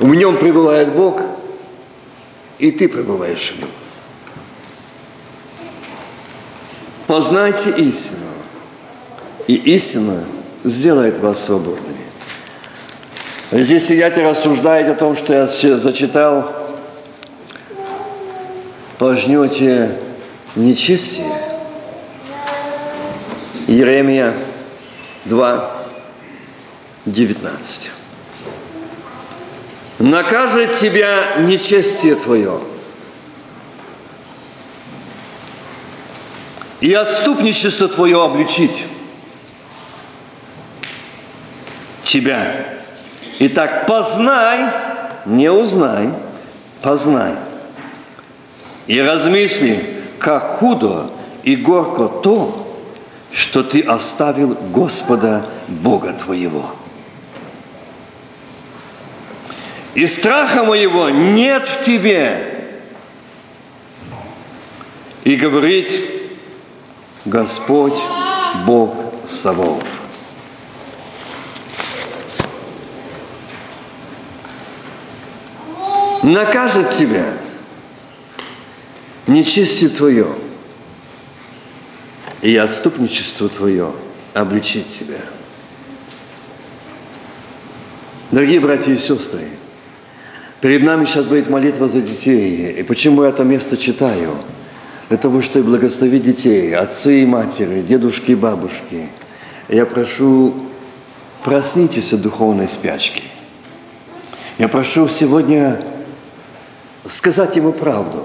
[0.00, 1.20] В нем пребывает Бог,
[2.58, 3.68] и ты пребываешь в нем.
[7.06, 8.26] Познайте истину,
[9.46, 10.24] и истина
[10.62, 11.96] сделает вас свободными.
[13.50, 16.52] Здесь сидят и рассуждают о том, что я зачитал.
[18.98, 19.96] Пожнете
[20.54, 21.32] нечестие.
[23.66, 24.34] Иеремия
[25.24, 25.72] 2,
[27.06, 27.90] 19.
[29.98, 32.60] Накажет тебя нечестие твое,
[36.80, 38.86] и отступничество твое обличить
[42.04, 42.54] тебя.
[43.40, 44.70] Итак, познай,
[45.26, 46.10] не узнай,
[46.80, 47.34] познай.
[48.86, 49.84] И размысли,
[50.18, 51.10] как худо
[51.42, 52.66] и горко то,
[53.32, 56.77] что ты оставил Господа Бога твоего.
[59.94, 62.54] И страха моего нет в тебе.
[65.24, 65.90] И говорит
[67.24, 67.98] Господь
[68.66, 68.94] Бог
[69.26, 69.82] Савов.
[76.22, 77.26] накажет тебя,
[79.26, 80.34] нечестие твое
[82.42, 83.92] и отступничество твое
[84.34, 85.20] обличит тебя.
[88.30, 89.48] Дорогие братья и сестры,
[90.60, 92.72] перед нами сейчас будет молитва за детей.
[92.72, 94.36] И почему я это место читаю?
[95.08, 99.08] Для того, чтобы благословить детей, отцы и матери, дедушки и бабушки.
[99.68, 100.54] Я прошу,
[101.44, 103.22] проснитесь от духовной спячки.
[104.58, 105.80] Я прошу сегодня
[107.06, 108.22] сказать Ему правду.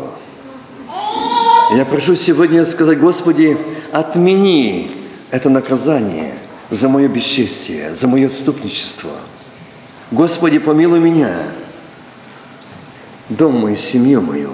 [1.75, 3.57] Я прошу сегодня сказать, Господи,
[3.91, 4.91] отмени
[5.31, 6.33] это наказание
[6.69, 9.11] за мое бесчестие, за мое отступничество.
[10.11, 11.35] Господи, помилуй меня,
[13.29, 14.51] дом мой, семью мою.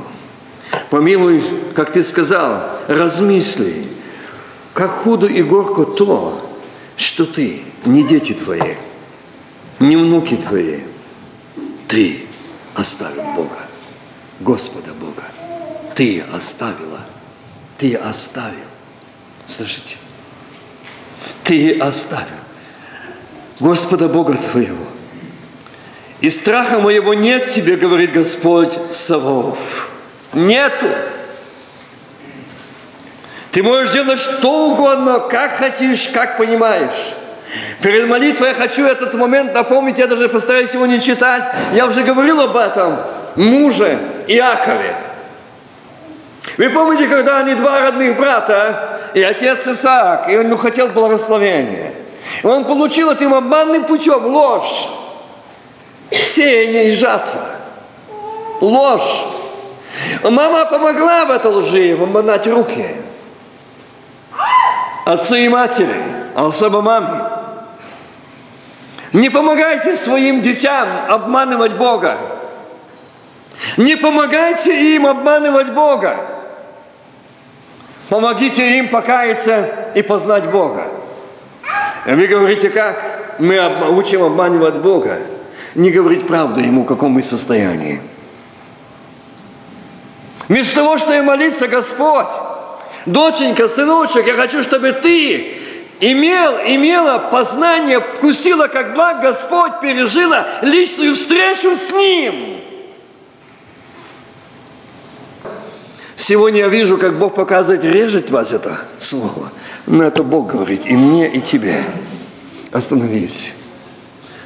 [0.90, 1.44] Помилуй,
[1.76, 3.84] как Ты сказал, размысли,
[4.74, 6.58] как худо и горко то,
[6.98, 8.76] что Ты, не дети Твои,
[9.80, 10.82] не внуки Твои,
[11.88, 12.26] Ты
[12.76, 13.58] оставил Бога.
[14.40, 15.24] Господа Бога.
[15.96, 17.02] Ты оставила.
[17.78, 18.56] Ты оставил.
[19.46, 19.98] Слышите?
[21.44, 22.40] Ты оставил
[23.60, 24.86] Господа Бога твоего.
[26.22, 29.92] И страха моего нет тебе, говорит Господь Савов.
[30.34, 30.88] Нету.
[33.52, 37.16] Ты можешь делать что угодно, как хотишь, как понимаешь.
[37.82, 41.44] Перед молитвой я хочу этот момент напомнить, я даже постараюсь его не читать.
[41.74, 43.00] Я уже говорил об этом
[43.36, 43.98] муже
[44.28, 44.96] Иакове.
[46.58, 51.94] Вы помните, когда они два родных брата, и отец Исаак, и он ну, хотел благословения.
[52.44, 54.90] И он получил этим обманным путем ложь,
[56.12, 57.50] сеяние и жатва.
[58.62, 59.26] Ложь.
[60.24, 62.86] Мама помогла в этой лжи обманать руки.
[65.06, 65.96] Отцы и матери,
[66.36, 67.24] а особо маме.
[69.12, 72.18] Не помогайте своим детям обманывать Бога.
[73.78, 76.16] Не помогайте им обманывать Бога.
[78.10, 80.88] Помогите им покаяться и познать Бога.
[82.06, 83.60] Вы говорите, как мы
[83.92, 85.18] учим обманывать Бога?
[85.76, 88.02] Не говорить правду Ему, в каком мы состоянии.
[90.48, 92.28] Вместо того, что и молиться, Господь,
[93.06, 95.60] доченька, сыночек, я хочу, чтобы ты
[96.00, 102.62] имел, имела познание, вкусила, как благ Господь, пережила личную встречу с Ним.
[106.18, 109.52] Сегодня я вижу, как Бог показывает, режет вас это слово.
[109.86, 111.84] Но это Бог говорит и мне, и тебе.
[112.72, 113.54] Остановись.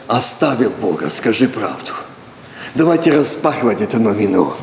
[0.07, 1.93] Оставил Бога, скажи правду.
[2.75, 4.53] Давайте распахивать эту новину.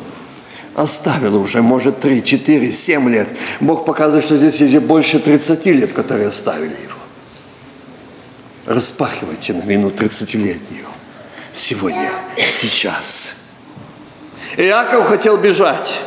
[0.75, 3.27] Оставил уже, может, 3, 4, 7 лет.
[3.59, 6.91] Бог показывает, что здесь есть больше 30 лет, которые оставили его.
[8.65, 10.85] Распахивайте новину 30-летнюю.
[11.51, 12.09] Сегодня,
[12.47, 13.35] сейчас.
[14.55, 15.99] Иаков хотел бежать.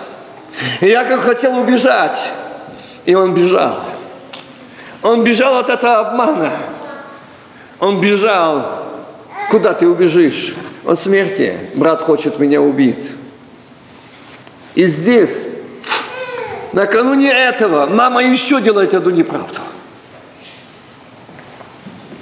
[0.80, 2.30] И Яков хотел убежать,
[3.04, 3.76] и он бежал.
[5.02, 6.50] Он бежал от этого обмана.
[7.80, 8.83] Он бежал.
[9.54, 10.56] Куда ты убежишь?
[10.84, 11.56] От смерти.
[11.74, 13.12] Брат хочет меня убить.
[14.74, 15.46] И здесь,
[16.72, 19.60] накануне этого, мама еще делает одну неправду.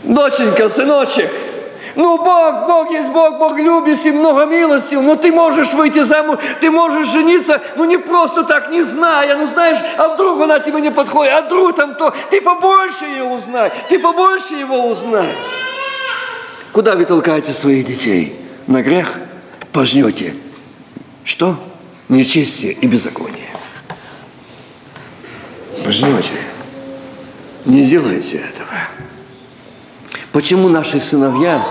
[0.03, 1.30] Доченька, сыночек,
[1.95, 6.39] ну, Бог, Бог есть Бог, Бог любит и много милости, но ты можешь выйти замуж,
[6.61, 10.83] ты можешь жениться, ну не просто так, не зная, ну знаешь, а вдруг она тебе
[10.83, 15.28] не подходит, а вдруг там то, ты побольше ее узнай, ты побольше его узнай.
[16.73, 18.35] Куда вы толкаете своих детей?
[18.66, 19.18] На грех?
[19.73, 20.35] пожнете
[21.25, 21.59] что?
[22.09, 23.49] Нечестие и беззаконие.
[25.85, 26.33] Пожнете.
[27.64, 28.68] Не делайте этого.
[30.33, 31.64] Почему наши сыновья,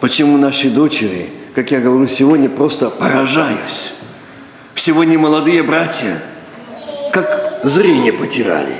[0.00, 3.94] почему наши дочери, как я говорю, сегодня просто поражаюсь.
[4.74, 6.20] Сегодня молодые братья,
[7.12, 8.76] как зрение потеряли.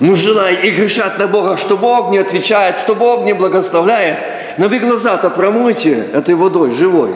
[0.00, 4.18] Мужчина и грешат на Бога, что Бог не отвечает, что Бог не благословляет.
[4.56, 7.12] Но вы глаза-то промойте этой водой живой.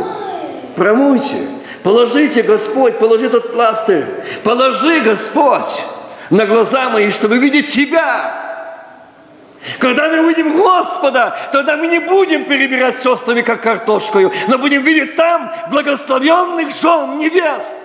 [0.77, 1.37] Промойте.
[1.83, 4.05] Положите, Господь, положи тот пластырь.
[4.43, 5.83] Положи, Господь,
[6.29, 8.45] на глаза мои, чтобы видеть Тебя.
[9.79, 15.17] Когда мы увидим Господа, тогда мы не будем перебирать сестрами, как картошкою, но будем видеть
[15.17, 17.77] там благословенных жен, невест.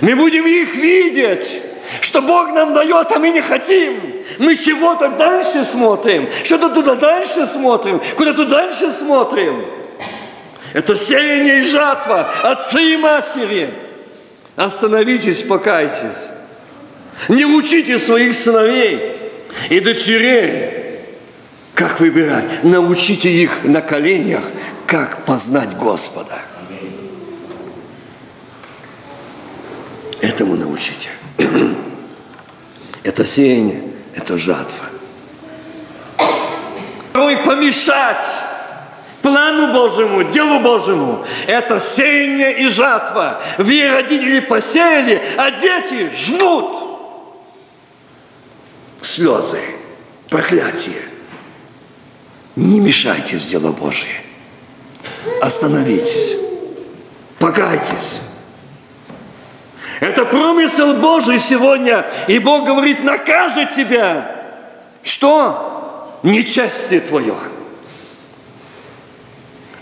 [0.00, 1.60] Мы будем их видеть,
[2.00, 4.00] что Бог нам дает, а мы не хотим.
[4.38, 9.64] Мы чего-то дальше смотрим, что-то туда дальше смотрим, куда-то дальше смотрим.
[10.72, 13.70] Это сеяние и жатва, отцы и матери.
[14.56, 16.30] Остановитесь, покайтесь.
[17.28, 19.16] Не учите своих сыновей
[19.70, 21.00] и дочерей,
[21.74, 22.62] как выбирать.
[22.62, 24.42] Научите их на коленях,
[24.86, 26.38] как познать Господа.
[30.20, 31.08] Этому научите.
[33.02, 33.82] Это сеяние,
[34.14, 34.86] это жатва.
[37.12, 38.26] Порой помешать
[39.22, 41.24] плану Божьему, делу Божьему.
[41.46, 43.40] Это сеяние и жатва.
[43.58, 46.78] Вы, родители, посеяли, а дети жнут.
[49.00, 49.60] Слезы,
[50.28, 51.00] проклятие.
[52.56, 54.20] Не мешайте в дело Божие.
[55.40, 56.36] Остановитесь.
[57.38, 58.22] Покайтесь.
[60.00, 62.06] Это промысел Божий сегодня.
[62.28, 64.30] И Бог говорит, накажет тебя.
[65.02, 66.18] Что?
[66.22, 67.34] Нечестие твое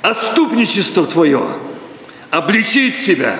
[0.04, 1.42] отступничество твое,
[2.30, 3.34] обличить себя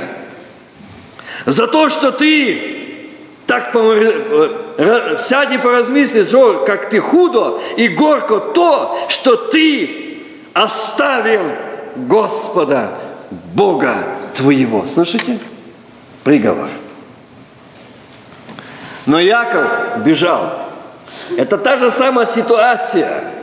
[1.44, 3.10] за то, что ты
[3.46, 6.24] так э, сядь и поразмысли,
[6.64, 10.22] как ты худо и горко то, что ты
[10.54, 11.42] оставил
[11.96, 12.98] Господа
[13.52, 13.94] Бога
[14.34, 14.86] твоего.
[14.86, 15.38] Слышите?
[16.24, 16.70] Приговор.
[19.06, 20.70] Но Яков бежал.
[21.36, 23.24] Это та же самая ситуация–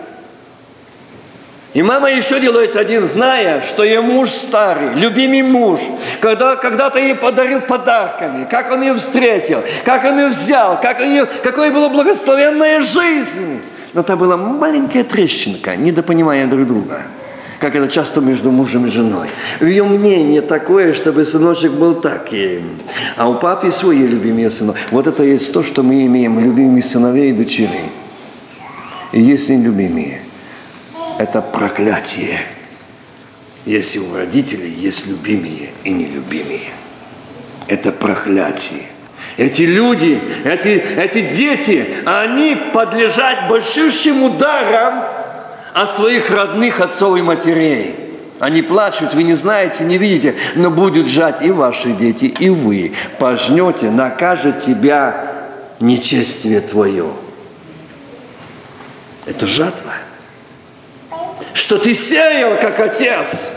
[1.73, 5.79] и мама еще делает один, зная, что ее муж старый, любимый муж,
[6.19, 11.03] когда когда-то ей подарил подарками, как он ее встретил, как он ее взял, как у
[11.03, 13.61] нее, какая была благословенная жизнь.
[13.93, 17.01] Но там была маленькая трещинка, недопонимание друг друга
[17.62, 19.30] как это часто между мужем и женой.
[19.62, 22.80] Ее мнение такое, чтобы сыночек был таким,
[23.16, 24.74] а у папы свои любимые сыны.
[24.89, 27.91] Вот это есть то, что мы имеем, любимые сыновей и дочерей.
[29.12, 30.22] И есть нелюбимые–
[31.20, 32.41] это проклятие,
[33.66, 36.72] если у родителей есть любимые и нелюбимые.
[37.68, 38.82] Это проклятие.
[39.38, 45.20] Эти люди, эти, эти дети, они подлежат большущим ударам
[45.74, 47.95] от своих родных отцов и матерей.
[48.39, 52.93] Они плачут, вы не знаете, не видите, но будут жать и ваши дети, и вы.
[53.19, 55.45] Пожнете, накажет тебя
[55.80, 57.07] нечестие твое.
[59.26, 59.93] Это жатва
[61.53, 63.53] что ты сеял, как отец,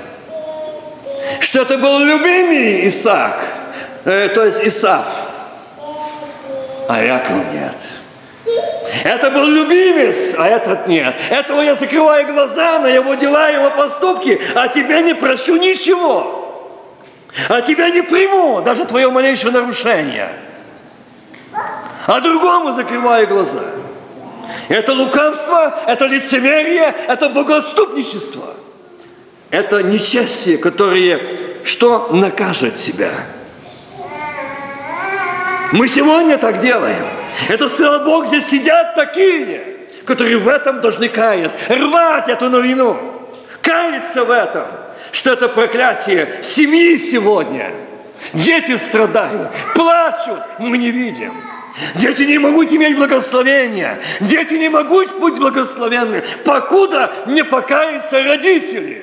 [1.41, 3.41] что это был любимый Исаак,
[4.05, 5.31] э, то есть Исаф,
[6.89, 7.75] а Яков нет.
[9.05, 11.15] Это был любимец, а этот нет.
[11.31, 16.41] Этого я закрываю глаза на его дела, его поступки, а тебе не прощу ничего.
[17.49, 20.29] А тебя не приму, даже твое малейшее нарушение.
[22.07, 23.65] А другому закрываю глаза.
[24.69, 28.55] Это лукавство, это лицемерие, это богоступничество.
[29.51, 31.21] Это нечестие, которое
[31.65, 33.11] что накажет себя.
[35.73, 37.24] Мы сегодня так делаем.
[37.49, 39.61] Это сказал Бог, здесь сидят такие,
[40.07, 42.99] которые в этом должны каять, рвать эту новину,
[43.63, 44.67] каяться в этом,
[45.13, 47.71] что это проклятие семьи сегодня.
[48.33, 51.33] Дети страдают, плачут, мы не видим.
[51.97, 53.99] Дети не могут иметь благословения.
[54.21, 59.03] Дети не могут быть благословенны, покуда не покаются родители.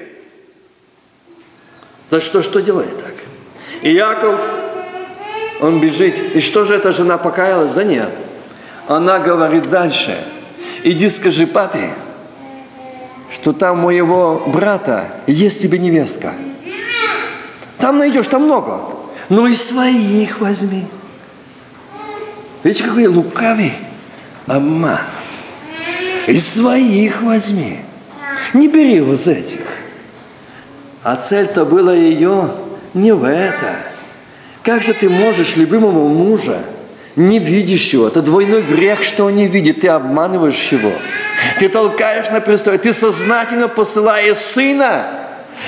[2.09, 3.13] За что, что делает так?
[3.81, 4.39] И Яков,
[5.61, 6.35] он бежит.
[6.35, 7.73] И что же эта жена покаялась?
[7.73, 8.09] Да нет.
[8.87, 10.17] Она говорит дальше.
[10.83, 11.93] Иди скажи папе,
[13.31, 16.33] что там моего брата есть тебе невестка.
[17.77, 18.81] Там найдешь, там много.
[19.29, 20.85] Ну и своих возьми.
[22.63, 23.73] Видите, какой лукавый
[24.47, 24.99] обман.
[26.27, 27.79] Из своих возьми.
[28.53, 29.61] Не бери вот этих.
[31.03, 32.51] А цель-то была ее
[32.93, 33.90] не в это.
[34.63, 36.59] Как же ты можешь любимого мужа,
[37.15, 40.91] не видишь его, это двойной грех, что он не видит, ты обманываешь его.
[41.59, 45.21] Ты толкаешь на престол, ты сознательно посылаешь сына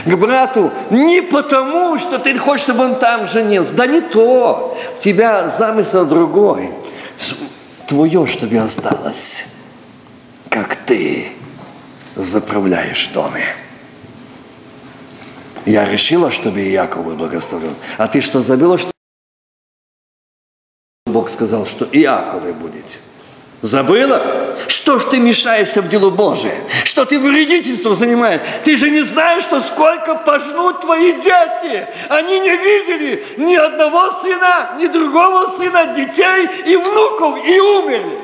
[0.05, 3.75] к брату не потому, что ты хочешь, чтобы он там женился.
[3.75, 4.77] Да не то.
[4.97, 6.69] У тебя замысел другой.
[7.87, 9.45] Твое, чтобы осталось,
[10.49, 11.27] как ты
[12.15, 13.45] заправляешь доме.
[15.65, 17.75] Я решила, чтобы и Яков был благословен.
[17.97, 18.91] А ты что, забыла, что
[21.05, 22.05] Бог сказал, что и
[22.53, 22.85] будет?
[23.61, 24.57] Забыла?
[24.67, 26.55] Что ж ты мешаешься в делу Божие?
[26.83, 28.41] Что ты вредительство занимаешь?
[28.65, 31.87] Ты же не знаешь, что сколько пожнут твои дети.
[32.09, 38.19] Они не видели ни одного сына, ни другого сына, детей и внуков, и умерли.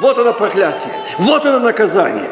[0.00, 2.30] Вот оно проклятие, вот оно наказание.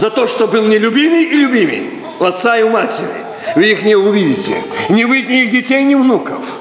[0.00, 1.90] За то, что был нелюбимый и любимый
[2.20, 3.06] у отца и у матери.
[3.54, 4.56] Вы их не увидите.
[4.88, 6.56] Не вы ни их детей, ни внуков.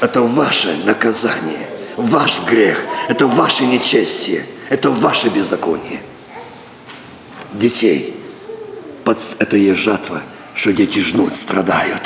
[0.00, 6.02] Это ваше наказание, ваш грех, это ваше нечестие, это ваше беззаконие.
[7.52, 8.16] Детей,
[9.04, 10.22] под, это есть жатва,
[10.56, 12.02] что дети жнут, страдают.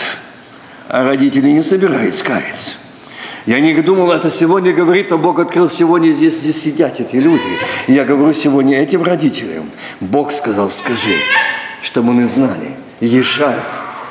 [0.88, 2.74] А родители не собираются каяться.
[3.46, 7.58] Я не думал, это сегодня говорит, а Бог открыл сегодня здесь, здесь сидят эти люди.
[7.86, 9.70] И я говорю сегодня этим родителям.
[10.00, 11.16] Бог сказал, скажи,
[11.82, 13.30] чтобы мы знали, есть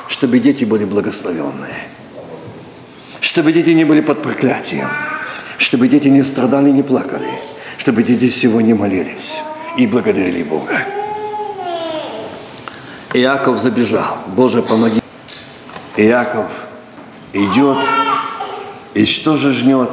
[0.08, 1.90] чтобы дети были благословенные
[3.20, 4.88] чтобы дети не были под проклятием,
[5.58, 7.28] чтобы дети не страдали, не плакали,
[7.78, 9.40] чтобы дети сегодня молились
[9.76, 10.84] и благодарили Бога.
[13.12, 14.18] Иаков забежал.
[14.26, 15.00] Боже, помоги.
[15.96, 16.50] Иаков
[17.32, 17.78] идет,
[18.94, 19.90] и что же жнет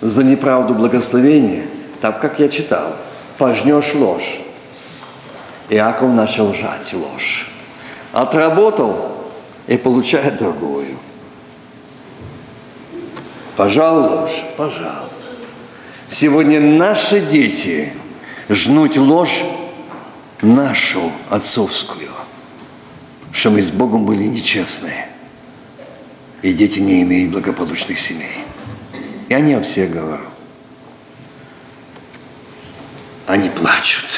[0.00, 1.64] за неправду благословения?
[2.00, 2.96] Так, как я читал,
[3.38, 4.40] пожнешь ложь.
[5.68, 7.50] Иаков начал жать ложь.
[8.12, 9.12] Отработал
[9.66, 10.98] и получает другую.
[13.56, 14.42] Пожал ложь?
[14.56, 15.08] Пожал.
[16.10, 17.92] Сегодня наши дети
[18.48, 19.42] жнуть ложь
[20.42, 22.10] нашу отцовскую,
[23.32, 25.08] что мы с Богом были нечестные,
[26.42, 28.44] и дети не имеют благополучных семей.
[29.28, 30.24] Я не о всех говорю.
[33.26, 34.10] Они плачут.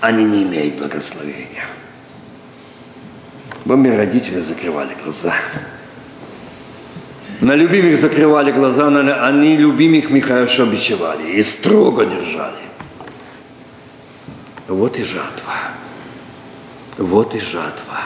[0.00, 1.64] Они не имеют благословения.
[3.64, 5.34] Бомби родители закрывали глаза.
[7.40, 12.58] На любимых закрывали глаза, на, они любимых мы хорошо бичевали и строго держали.
[14.66, 15.54] Вот и жатва.
[16.96, 18.00] Вот и жатва.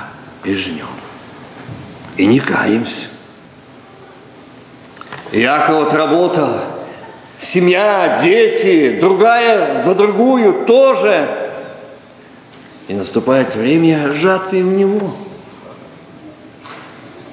[0.44, 0.86] И жнем.
[2.16, 3.08] И не каемся.
[5.32, 6.50] Яков отработал.
[7.38, 11.28] Семья, дети, другая за другую тоже.
[12.86, 15.16] И наступает время жатвы в него.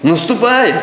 [0.02, 0.82] Наступает.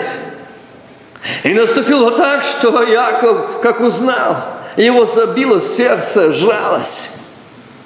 [1.42, 4.36] И наступило так, что Яков, как узнал,
[4.76, 7.12] его забило сердце, жалость.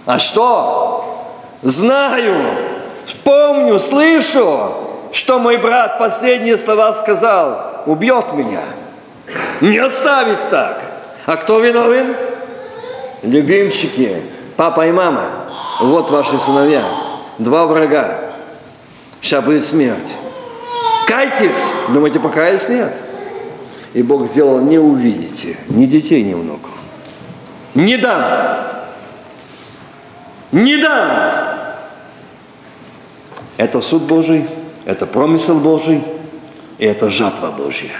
[0.06, 1.36] А что?
[1.62, 2.34] Знаю,
[3.22, 4.79] помню, слышу,
[5.12, 8.62] что мой брат последние слова сказал, убьет меня.
[9.60, 10.80] Не оставит так.
[11.26, 12.14] А кто виновен?
[13.22, 14.22] Любимчики,
[14.56, 15.24] папа и мама.
[15.80, 16.82] Вот ваши сыновья.
[17.38, 18.20] Два врага.
[19.20, 20.16] Сейчас будет смерть.
[21.06, 21.70] Кайтесь.
[21.88, 22.68] Думаете, покаялись?
[22.68, 22.94] Нет.
[23.92, 26.70] И Бог сделал, не увидите ни детей, ни внуков.
[27.74, 28.56] Не дам!
[30.52, 31.40] Не дам!
[33.56, 34.46] Это суд Божий,
[34.90, 36.02] это промысел Божий,
[36.78, 37.90] и это жатва Божья.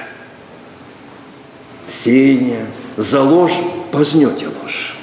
[1.86, 2.66] Сеяние
[2.96, 3.58] за ложь
[3.92, 4.96] познете ложь.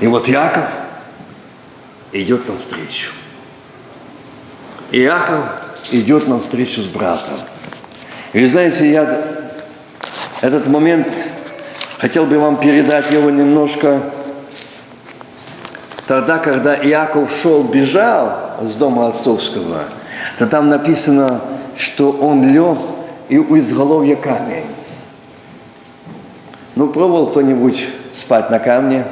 [0.00, 0.68] И вот Яков
[2.12, 3.10] идет навстречу.
[4.92, 5.46] Иаков
[5.92, 7.40] идет навстречу с братом–
[8.34, 9.08] и вы знаете, я
[10.40, 11.06] этот момент
[11.98, 14.00] хотел бы вам передать его немножко
[16.08, 19.84] тогда, когда Иаков шел, бежал с дома отцовского,
[20.38, 21.40] то там написано,
[21.76, 22.78] что он лег
[23.28, 24.66] и у изголовья камень.
[26.74, 29.04] Ну, пробовал кто-нибудь спать на камне?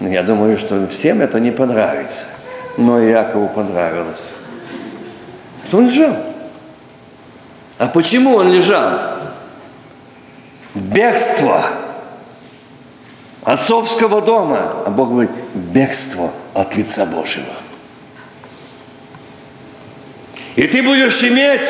[0.00, 2.26] Я думаю, что всем это не понравится.
[2.76, 4.34] Но Иакову понравилось.
[5.72, 6.16] Он лежал.
[7.78, 8.98] А почему он лежал?
[10.74, 11.62] Бегство
[13.44, 14.84] отцовского дома.
[14.86, 17.54] А Бог говорит, бегство от лица Божьего.
[20.56, 21.62] И ты будешь иметь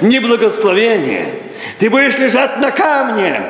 [0.00, 1.34] неблагословение.
[1.78, 3.42] Ты будешь лежать на камне.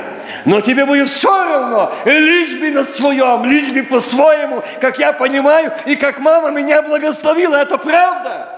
[0.45, 5.72] Но тебе будет все равно, лишь бы на своем, лишь бы по-своему, как я понимаю,
[5.85, 7.57] и как мама меня благословила.
[7.57, 8.49] Это правда.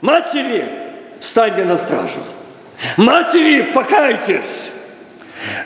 [0.00, 0.64] Матери,
[1.18, 2.20] станьте на стражу.
[2.96, 4.72] Матери, покайтесь.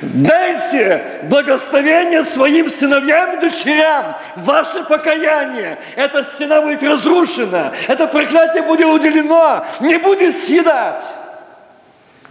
[0.03, 4.17] Дайте благословение своим сыновьям и дочерям.
[4.37, 5.79] Ваше покаяние.
[5.97, 7.73] Эта стена будет разрушена.
[7.89, 9.65] Это проклятие будет уделено.
[9.81, 11.03] Не будет съедать.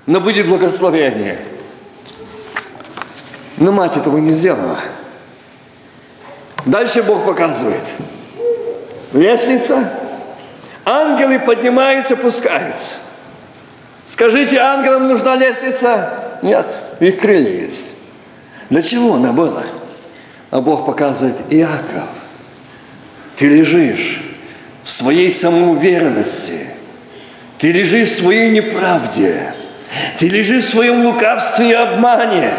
[0.05, 1.37] Но будет благословение.
[3.57, 4.77] Но мать этого не сделала.
[6.65, 7.83] Дальше Бог показывает.
[9.11, 9.91] Лестница.
[10.85, 12.95] Ангелы поднимаются, пускаются.
[14.05, 16.22] Скажите, ангелам нужна лестница?
[16.43, 16.67] Нет,
[16.99, 17.93] их крылья есть.
[18.69, 19.63] Для чего она была?
[20.51, 22.09] А Бог показывает, Иаков,
[23.37, 24.21] ты лежишь
[24.83, 26.67] в своей самоуверенности,
[27.57, 29.53] ты лежишь в своей неправде,
[30.19, 32.51] ты лежишь в своем лукавстве и обмане.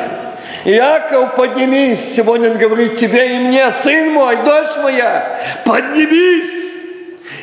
[0.65, 6.73] Иаков, поднимись, сегодня он говорит тебе и мне, сын мой, дочь моя, поднимись.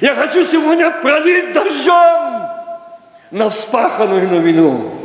[0.01, 2.47] Я хочу сегодня пролить дождем
[3.29, 5.00] на вспаханную новину.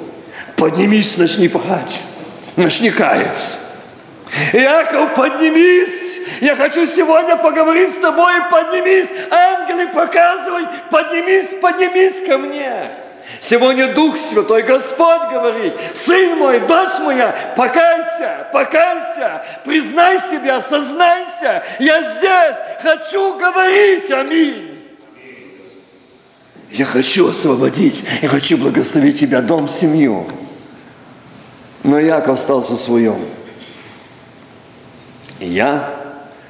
[0.57, 2.03] Поднимись, начни пахать,
[2.57, 3.59] начни каяться.
[4.53, 6.41] Иаков, поднимись!
[6.41, 9.11] Я хочу сегодня поговорить с тобой, поднимись!
[9.31, 12.73] Ангелы показывают, поднимись, поднимись ко мне!
[13.41, 22.03] Сегодня Дух Святой Господь говорит, сын мой, дочь моя, покайся, покайся, признай себя, сознайся, я
[22.03, 24.73] здесь, хочу говорить, аминь.
[26.71, 30.27] Я хочу освободить, я хочу благословить тебя, дом, семью.
[31.87, 33.17] Но Яков остался своем.
[35.39, 35.89] И я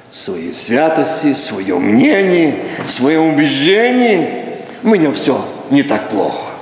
[0.09, 3.35] в своей святости, в своем мнении, в своем
[4.81, 6.53] у меня все не так плохо.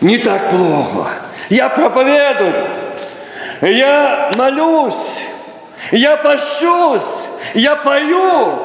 [0.00, 1.10] Не так плохо.
[1.50, 2.54] Я проповедую,
[3.62, 5.24] я молюсь,
[5.90, 7.24] я пощусь,
[7.54, 8.58] я пою,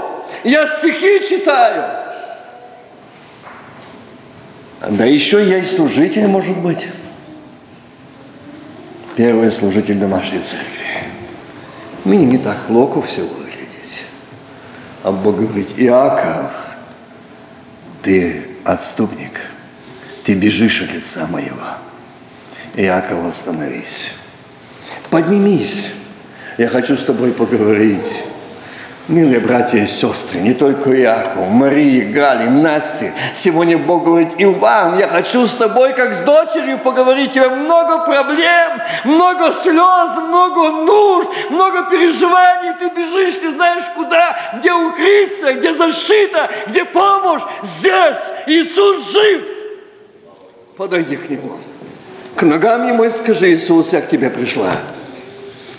[0.43, 1.83] я стихи читаю.
[4.87, 6.85] Да еще я и служитель, может быть
[9.15, 10.69] первый служитель домашней церкви.
[12.03, 14.05] Мне не так локу все выглядеть.
[15.03, 16.51] А Бог говорит, Иаков,
[18.01, 19.41] ты отступник,
[20.23, 21.77] ты бежишь от лица моего.
[22.75, 24.13] Иаков, остановись.
[25.09, 25.93] Поднимись.
[26.57, 28.23] Я хочу с тобой поговорить.
[29.07, 34.97] Милые братья и сестры, не только Иаков, Марии, Гали, Насти, сегодня Бог говорит, и вам,
[34.99, 37.31] я хочу с тобой, как с дочерью, поговорить.
[37.31, 42.73] У тебя много проблем, много слез, много нужд, много переживаний.
[42.79, 47.41] Ты бежишь, не знаешь куда, где укрыться, где защита, где помощь.
[47.63, 49.41] Здесь Иисус жив.
[50.77, 51.57] Подойди к Нему.
[52.35, 54.71] К ногам Ему и скажи, Иисус, я к Тебе пришла.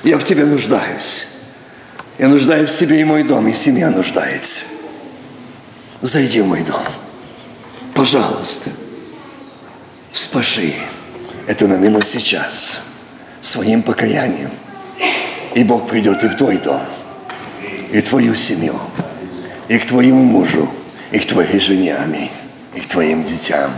[0.03, 1.32] Я в Тебе нуждаюсь.
[2.19, 4.65] Я нуждаюсь в себе и мой дом, и семья нуждается.
[6.03, 6.83] Зайди в мой дом.
[7.95, 8.71] Пожалуйста,
[10.13, 10.75] спаши
[11.47, 12.83] эту новину сейчас
[13.41, 14.51] своим покаянием.
[15.55, 16.83] И Бог придет и в твой дом,
[17.91, 18.79] и в твою семью,
[19.69, 20.69] и к твоему мужу,
[21.11, 22.31] и к твоей жене, аминь,
[22.75, 23.71] и к твоим детям.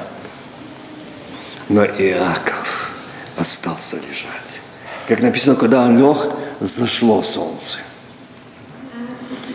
[1.68, 2.92] Но Иаков
[3.36, 4.60] остался лежать.
[5.08, 7.78] Как написано, когда он лег, зашло солнце–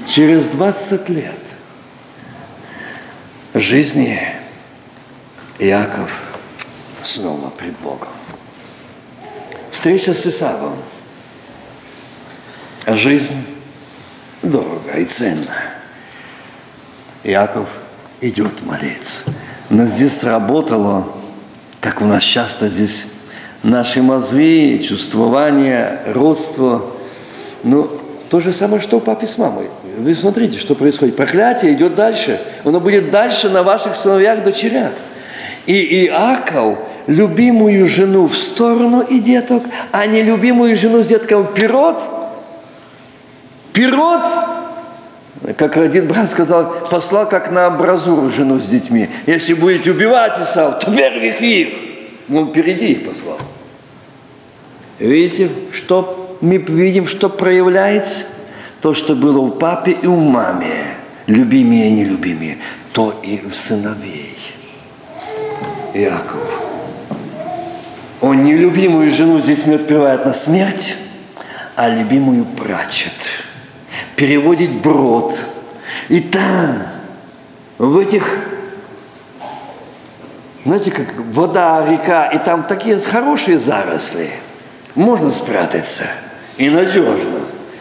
[0.10, 1.38] через 20 лет
[3.53, 4.20] жизни
[5.60, 6.12] Иаков
[7.03, 8.07] снова пред Богом.
[9.70, 10.78] Встреча с Исавом.
[12.88, 13.38] Жизнь
[14.41, 15.55] дорого и ценна.
[17.24, 17.70] Иаков
[18.20, 19.32] идет молиться.
[19.70, 21.07] Но здесь сработало,
[21.82, 23.14] как у нас часто здесь,
[23.62, 26.95] наши мозги, чувствование, родство.
[27.62, 27.91] Ну,
[28.30, 29.70] то же самое, что у папы с мамой.
[29.99, 31.17] Вы смотрите, что происходит.
[31.17, 32.39] Проклятие идет дальше.
[32.63, 34.93] Оно будет дальше на ваших сыновьях, дочерях.
[35.65, 41.97] И Иаков любимую жену в сторону и деток, а не любимую жену с детком вперед.
[43.69, 44.21] Вперед!
[45.57, 49.09] Как один брат сказал, послал как на абразуру жену с детьми.
[49.26, 51.69] Если будете убивать Исав, то первых их.
[52.34, 53.38] Он впереди их послал.
[54.97, 58.39] Видите, что мы видим, что проявляется?
[58.81, 60.72] То, что было у папы и у мамы,
[61.27, 62.57] любимые и нелюбимые,
[62.93, 64.38] то и у сыновей.
[65.93, 66.61] Иаков.
[68.22, 70.95] Он нелюбимую жену здесь не отпевает на смерть,
[71.76, 73.14] а любимую прачет.
[74.15, 75.38] Переводит брод.
[76.10, 76.84] И там,
[77.77, 78.23] в этих
[80.65, 84.30] знаете, как вода, река, и там такие хорошие заросли.
[84.93, 86.03] Можно спрятаться
[86.57, 87.39] и надежно,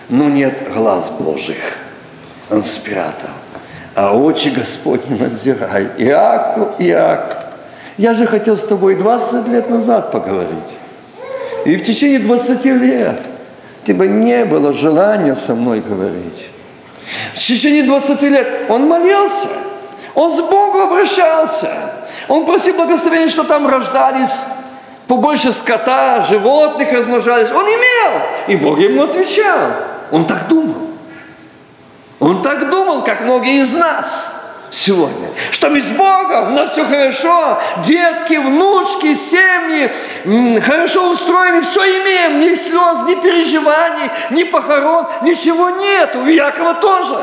[0.09, 1.77] но нет глаз Божьих.
[2.63, 3.31] Спрятал.
[3.95, 5.93] А очи Господни надзирают.
[5.99, 7.45] Иаков, Иаков,
[7.97, 10.79] я же хотел с тобой 20 лет назад поговорить.
[11.65, 13.21] И в течение 20 лет
[13.85, 16.49] тебе не было желания со мной говорить.
[17.35, 19.49] В течение 20 лет он молился,
[20.15, 21.69] он с Богом обращался.
[22.29, 24.45] Он просил благословения, что там рождались
[25.09, 27.51] побольше скота, животных размножались.
[27.51, 29.98] Он имел, и Бог ему отвечал.
[30.11, 30.89] Он так думал.
[32.21, 34.39] Он так думал, как многие из нас
[34.71, 42.41] сегодня, что с Богом, у нас все хорошо, детки, внучки, семьи, хорошо устроены, все имеем,
[42.41, 47.19] ни слез, ни переживаний, ни похорон, ничего нет, у Якова тоже.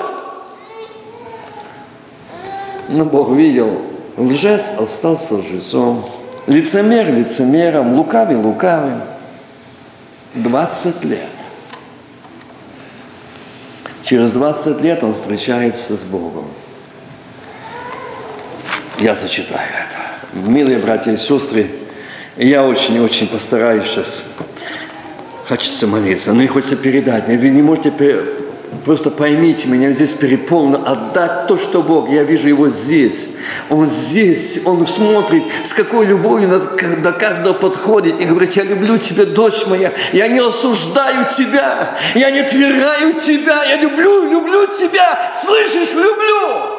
[2.88, 3.82] Но Бог видел,
[4.18, 6.10] лжец остался лжецом,
[6.48, 9.02] лицемер лицемером, лукавый лукавым.
[10.36, 11.35] 20 лет.
[14.06, 16.46] Через 20 лет он встречается с Богом.
[19.00, 20.48] Я зачитаю это.
[20.48, 21.68] Милые братья и сестры,
[22.38, 24.26] я очень-очень постараюсь сейчас.
[25.48, 27.28] Хочется молиться, но и хочется передать.
[27.28, 27.90] Вы не можете
[28.84, 32.10] Просто поймите меня, здесь переполнено отдать то, что Бог.
[32.10, 33.38] Я вижу Его здесь.
[33.70, 39.26] Он здесь, Он смотрит, с какой любовью до каждого подходит и говорит, я люблю тебя,
[39.26, 45.94] дочь моя, я не осуждаю тебя, я не отвергаю тебя, я люблю, люблю тебя, слышишь,
[45.94, 46.76] люблю.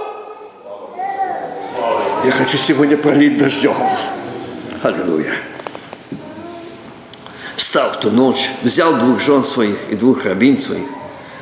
[2.25, 3.75] Я хочу сегодня пролить дождем.
[4.83, 5.33] Аллилуйя.
[7.57, 10.87] Встал в ту ночь, взял двух жен своих и двух рабин своих,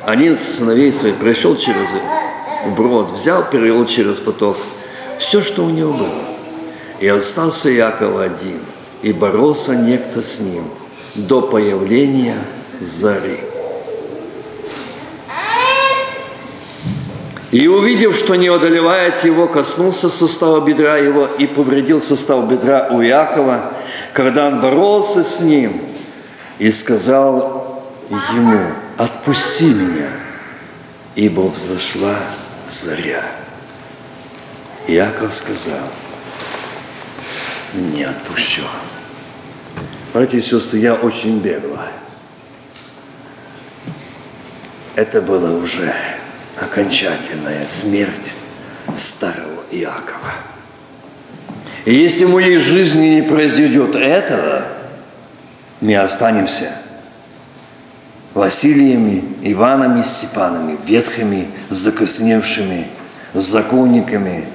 [0.05, 1.89] одиннадцать сыновей своих, пришел через
[2.75, 4.57] брод, взял, перевел через поток
[5.17, 6.09] все, что у него было.
[6.99, 8.59] И остался Яков один,
[9.01, 10.63] и боролся некто с ним
[11.15, 12.37] до появления
[12.79, 13.39] зари.
[17.51, 22.99] И увидев, что не одолевает его, коснулся сустава бедра его и повредил сустав бедра у
[22.99, 23.71] Якова,
[24.13, 25.71] когда он боролся с ним,
[26.59, 28.59] и сказал ему,
[28.97, 30.09] отпусти меня,
[31.15, 32.17] ибо взошла
[32.67, 33.23] заря.
[34.87, 35.87] Яков сказал,
[37.73, 38.63] не отпущу.
[40.13, 41.87] Братья и сестры, я очень бегло.
[44.95, 45.93] Это было уже
[46.59, 48.33] окончательная смерть
[48.95, 50.33] старого Иакова.
[51.83, 54.65] И если в моей жизни не произойдет этого,
[55.81, 56.71] мы останемся–
[58.35, 62.85] Василиями, Иванами, Степанами, ветхими, закосневшими,
[63.33, 64.45] законниками,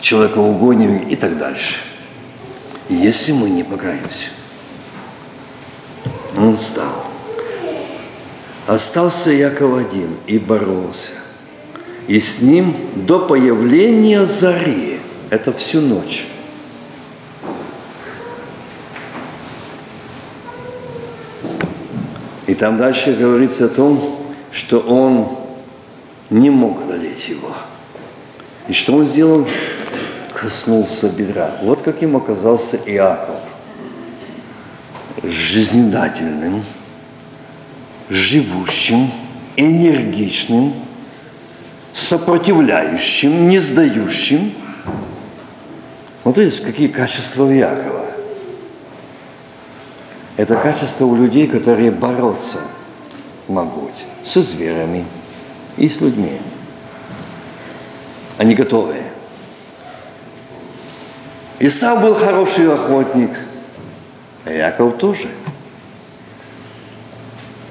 [0.00, 1.80] человекоугодными и так дальше.
[2.88, 4.28] Если мы не покаемся.
[6.36, 7.04] Он стал.
[8.68, 11.14] Остался Яков один и боролся.
[12.06, 15.00] И с ним до появления зари,
[15.30, 16.28] это всю ночь,
[22.48, 24.18] И там дальше говорится о том,
[24.50, 25.28] что он
[26.30, 27.54] не мог одолеть его.
[28.68, 29.46] И что он сделал?
[30.32, 31.52] Коснулся бедра.
[31.62, 33.36] Вот каким оказался Иаков.
[35.22, 36.64] Жизнедательным,
[38.08, 39.10] живущим,
[39.56, 40.72] энергичным,
[41.92, 44.52] сопротивляющим, не сдающим.
[46.24, 48.07] Вот видите, какие качества у Иакова.
[50.38, 52.58] Это качество у людей, которые бороться
[53.48, 53.90] могут
[54.22, 55.04] со зверями
[55.76, 56.40] и с людьми.
[58.38, 58.94] Они готовы.
[61.58, 63.32] Исав был хороший охотник,
[64.44, 65.26] а Яков тоже.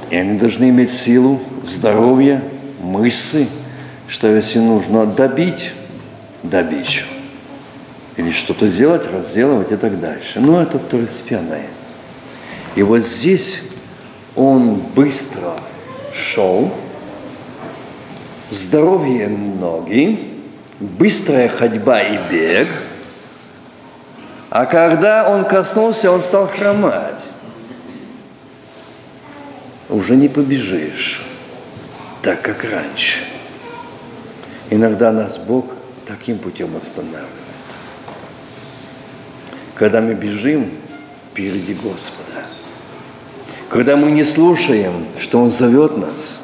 [0.09, 2.43] И они должны иметь силу, здоровье,
[2.81, 3.47] мысли,
[4.09, 5.71] что если нужно добить
[6.43, 7.05] добичу,
[8.17, 10.41] или что-то сделать, разделывать и так дальше.
[10.41, 11.76] Но это второстепенное.
[12.77, 13.61] И вот здесь
[14.35, 15.51] он быстро
[16.13, 16.71] шел,
[18.51, 20.19] здоровье ноги,
[20.79, 22.67] быстрая ходьба и бег,
[24.51, 27.23] а когда он коснулся, он стал хромать.
[29.89, 31.23] Уже не побежишь,
[32.21, 33.21] так как раньше.
[34.69, 35.65] Иногда нас Бог
[36.05, 37.31] таким путем останавливает.
[39.73, 40.69] Когда мы бежим
[41.31, 42.26] впереди Господа–
[43.69, 46.41] когда мы не слушаем, что Он зовет нас,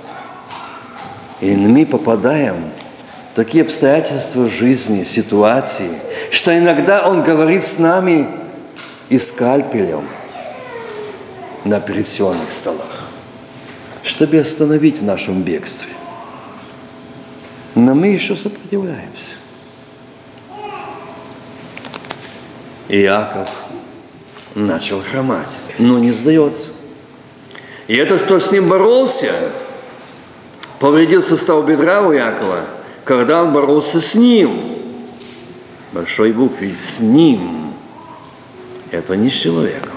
[1.40, 2.56] и мы попадаем
[3.36, 5.92] такие обстоятельства жизни, ситуации,
[6.32, 8.28] что иногда Он говорит с нами
[9.10, 10.08] и скальпелем
[11.64, 13.10] на операционных столах,
[14.04, 15.94] чтобы остановить в нашем бегстве.
[17.76, 19.36] Но мы еще сопротивляемся.
[22.90, 23.50] Иаков
[24.54, 25.48] начал хромать,
[25.80, 26.73] но не сдается.
[27.94, 29.32] И этот, кто с ним боролся,
[30.80, 32.62] повредил состав бедра у Якова,
[33.06, 34.80] когда он боролся с ним.
[35.92, 37.76] Большой букве «с ним».
[38.90, 39.92] Это не с человеком.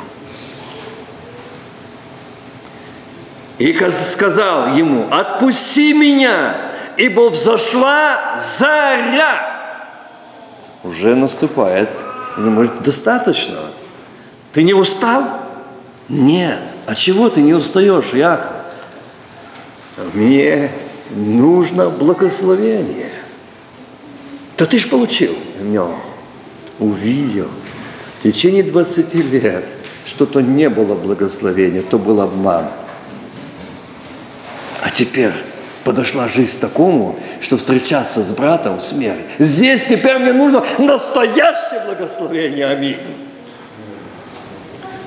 [3.56, 6.54] И сказал ему, отпусти меня,
[6.98, 9.88] ибо взошла заря.
[10.84, 11.88] Уже наступает.
[12.36, 13.56] Может, достаточно.
[14.52, 15.45] Ты не устал?
[16.08, 16.60] Нет.
[16.86, 18.52] А чего ты не устаешь, Яков?
[20.14, 20.70] Мне
[21.10, 23.10] нужно благословение.
[24.56, 25.34] Да ты ж получил.
[25.62, 26.00] Но
[26.78, 27.48] увидел
[28.18, 29.64] в течение 20 лет,
[30.06, 32.66] что то не было благословения, то был обман.
[34.82, 35.32] А теперь
[35.84, 39.20] подошла жизнь такому, что встречаться с братом смерть.
[39.38, 42.66] Здесь теперь мне нужно настоящее благословение.
[42.66, 42.96] Аминь.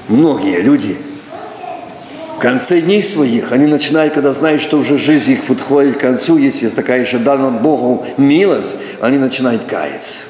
[0.10, 0.98] Многие люди
[2.36, 6.38] в конце дней своих, они начинают, когда знают, что уже жизнь их подходит к концу,
[6.38, 10.24] если такая еще дана Богу милость, они начинают каяться.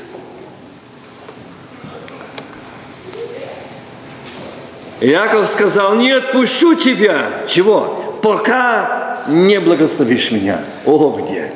[5.02, 7.18] Иаков сказал, не отпущу тебя.
[7.48, 8.20] Чего?
[8.22, 10.60] Пока не благословишь меня.
[10.86, 11.54] О, где?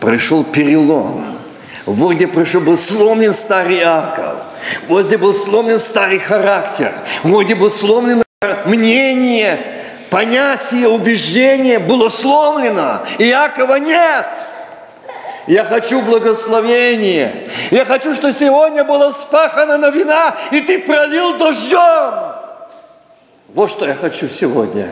[0.00, 1.38] Пришел перелом.
[1.84, 4.31] Вот где пришел, был сломлен старый Иаков.
[4.88, 6.92] Вот где был сломлен старый характер.
[7.22, 8.22] Вот где был сломлен
[8.66, 9.58] мнение,
[10.10, 13.02] понятие, убеждение было сломлено.
[13.18, 14.26] Иакова нет.
[15.46, 17.32] Я хочу благословения.
[17.70, 22.34] Я хочу, что сегодня было спахано на вина, и ты пролил дождем.
[23.48, 24.88] Вот что я хочу сегодня.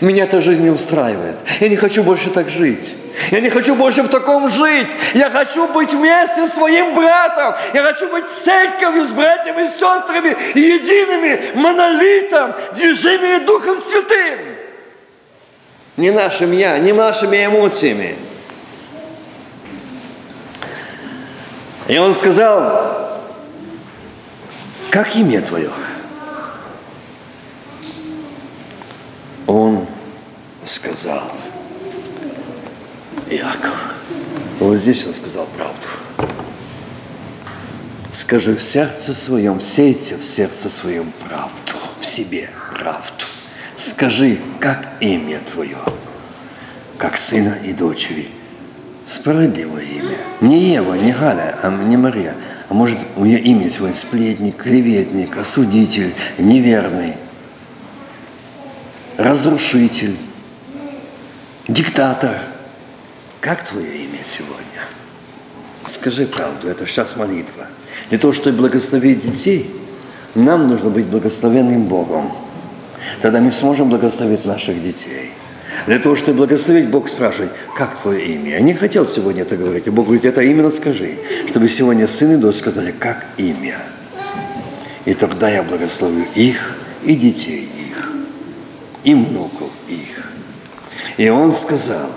[0.00, 1.36] Меня эта жизнь не устраивает.
[1.60, 2.94] Я не хочу больше так жить.
[3.30, 4.88] Я не хочу больше в таком жить.
[5.14, 7.54] Я хочу быть вместе с своим братом.
[7.74, 14.38] Я хочу быть церковью с братьями и сестрами, едиными, монолитом, движимыми Духом Святым.
[15.96, 18.14] Не нашим я, не нашими эмоциями.
[21.88, 23.18] И он сказал,
[24.90, 25.70] как имя твое?
[29.46, 29.86] Он
[30.68, 31.32] сказал,
[33.30, 33.94] Иаков.
[34.60, 35.86] Вот здесь он сказал правду.
[38.12, 43.24] Скажи в сердце своем, сейте в сердце своем правду, в себе правду.
[43.76, 45.78] Скажи, как имя твое,
[46.96, 48.28] как сына и дочери.
[49.04, 50.18] Справедливое имя.
[50.40, 52.34] Не Ева, не Галя, а не Мария.
[52.68, 57.14] А может, у нее имя свое сплетник, клеветник, осудитель, неверный–
[59.18, 60.16] разрушитель,
[61.68, 62.34] диктатор.
[63.40, 64.82] Как твое имя сегодня?
[65.86, 67.66] Скажи правду, это сейчас молитва.
[68.10, 69.70] Для того, чтобы благословить детей,
[70.34, 72.32] нам нужно быть благословенным Богом.
[73.22, 75.30] Тогда мы сможем благословить наших детей.
[75.86, 78.52] Для того, чтобы благословить, Бог спрашивает, как твое имя?
[78.52, 82.32] Я не хотел сегодня это говорить, а Бог говорит, это именно скажи, чтобы сегодня сын
[82.32, 83.78] и дочь сказали, как имя.
[85.04, 86.74] И тогда я благословлю их
[87.04, 87.68] и детей
[89.04, 90.07] и внуков их.
[91.18, 92.10] И он сказал,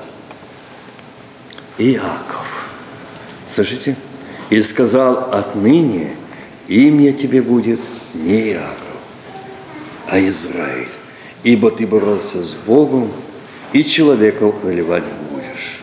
[1.79, 2.69] Иаков,
[3.47, 3.95] слышите?
[4.51, 6.15] И сказал, отныне
[6.67, 7.79] имя тебе будет
[8.13, 8.99] не Иаков,
[10.07, 10.87] а Израиль,
[11.41, 13.11] ибо ты боролся с Богом
[13.73, 15.81] и человеков наливать будешь.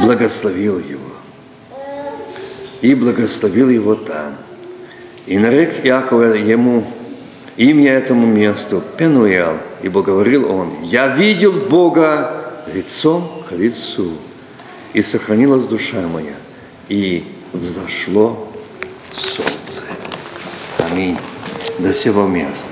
[0.00, 1.16] Благословил его
[2.82, 4.43] и благословил его там.
[5.26, 6.84] И нарек Иакова ему
[7.56, 14.12] имя этому месту Пенуэл, ибо говорил он, «Я видел Бога лицом к лицу,
[14.92, 16.34] и сохранилась душа моя,
[16.88, 18.48] и взошло
[19.12, 19.84] солнце».
[20.78, 21.18] Аминь.
[21.78, 22.70] До сего места.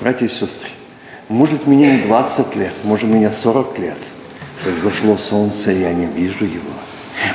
[0.00, 0.70] Братья и сестры,
[1.28, 3.98] может, мне не 20 лет, может, мне 40 лет,
[4.64, 6.75] как зашло солнце, и я не вижу его.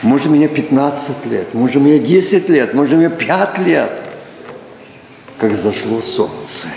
[0.02, 4.02] Может, мне 15 лет, может, мне 10 лет, может, мне 5 лет,
[5.40, 6.68] как зашло солнце.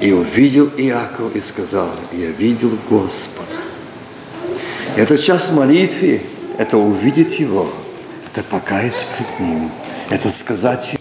[0.00, 3.56] И увидел Иаков и сказал, я видел Господа.
[4.96, 6.22] Это час молитвы,
[6.58, 7.68] это увидеть Его,
[8.30, 9.70] это покаяться пред Ним,
[10.10, 10.96] это сказать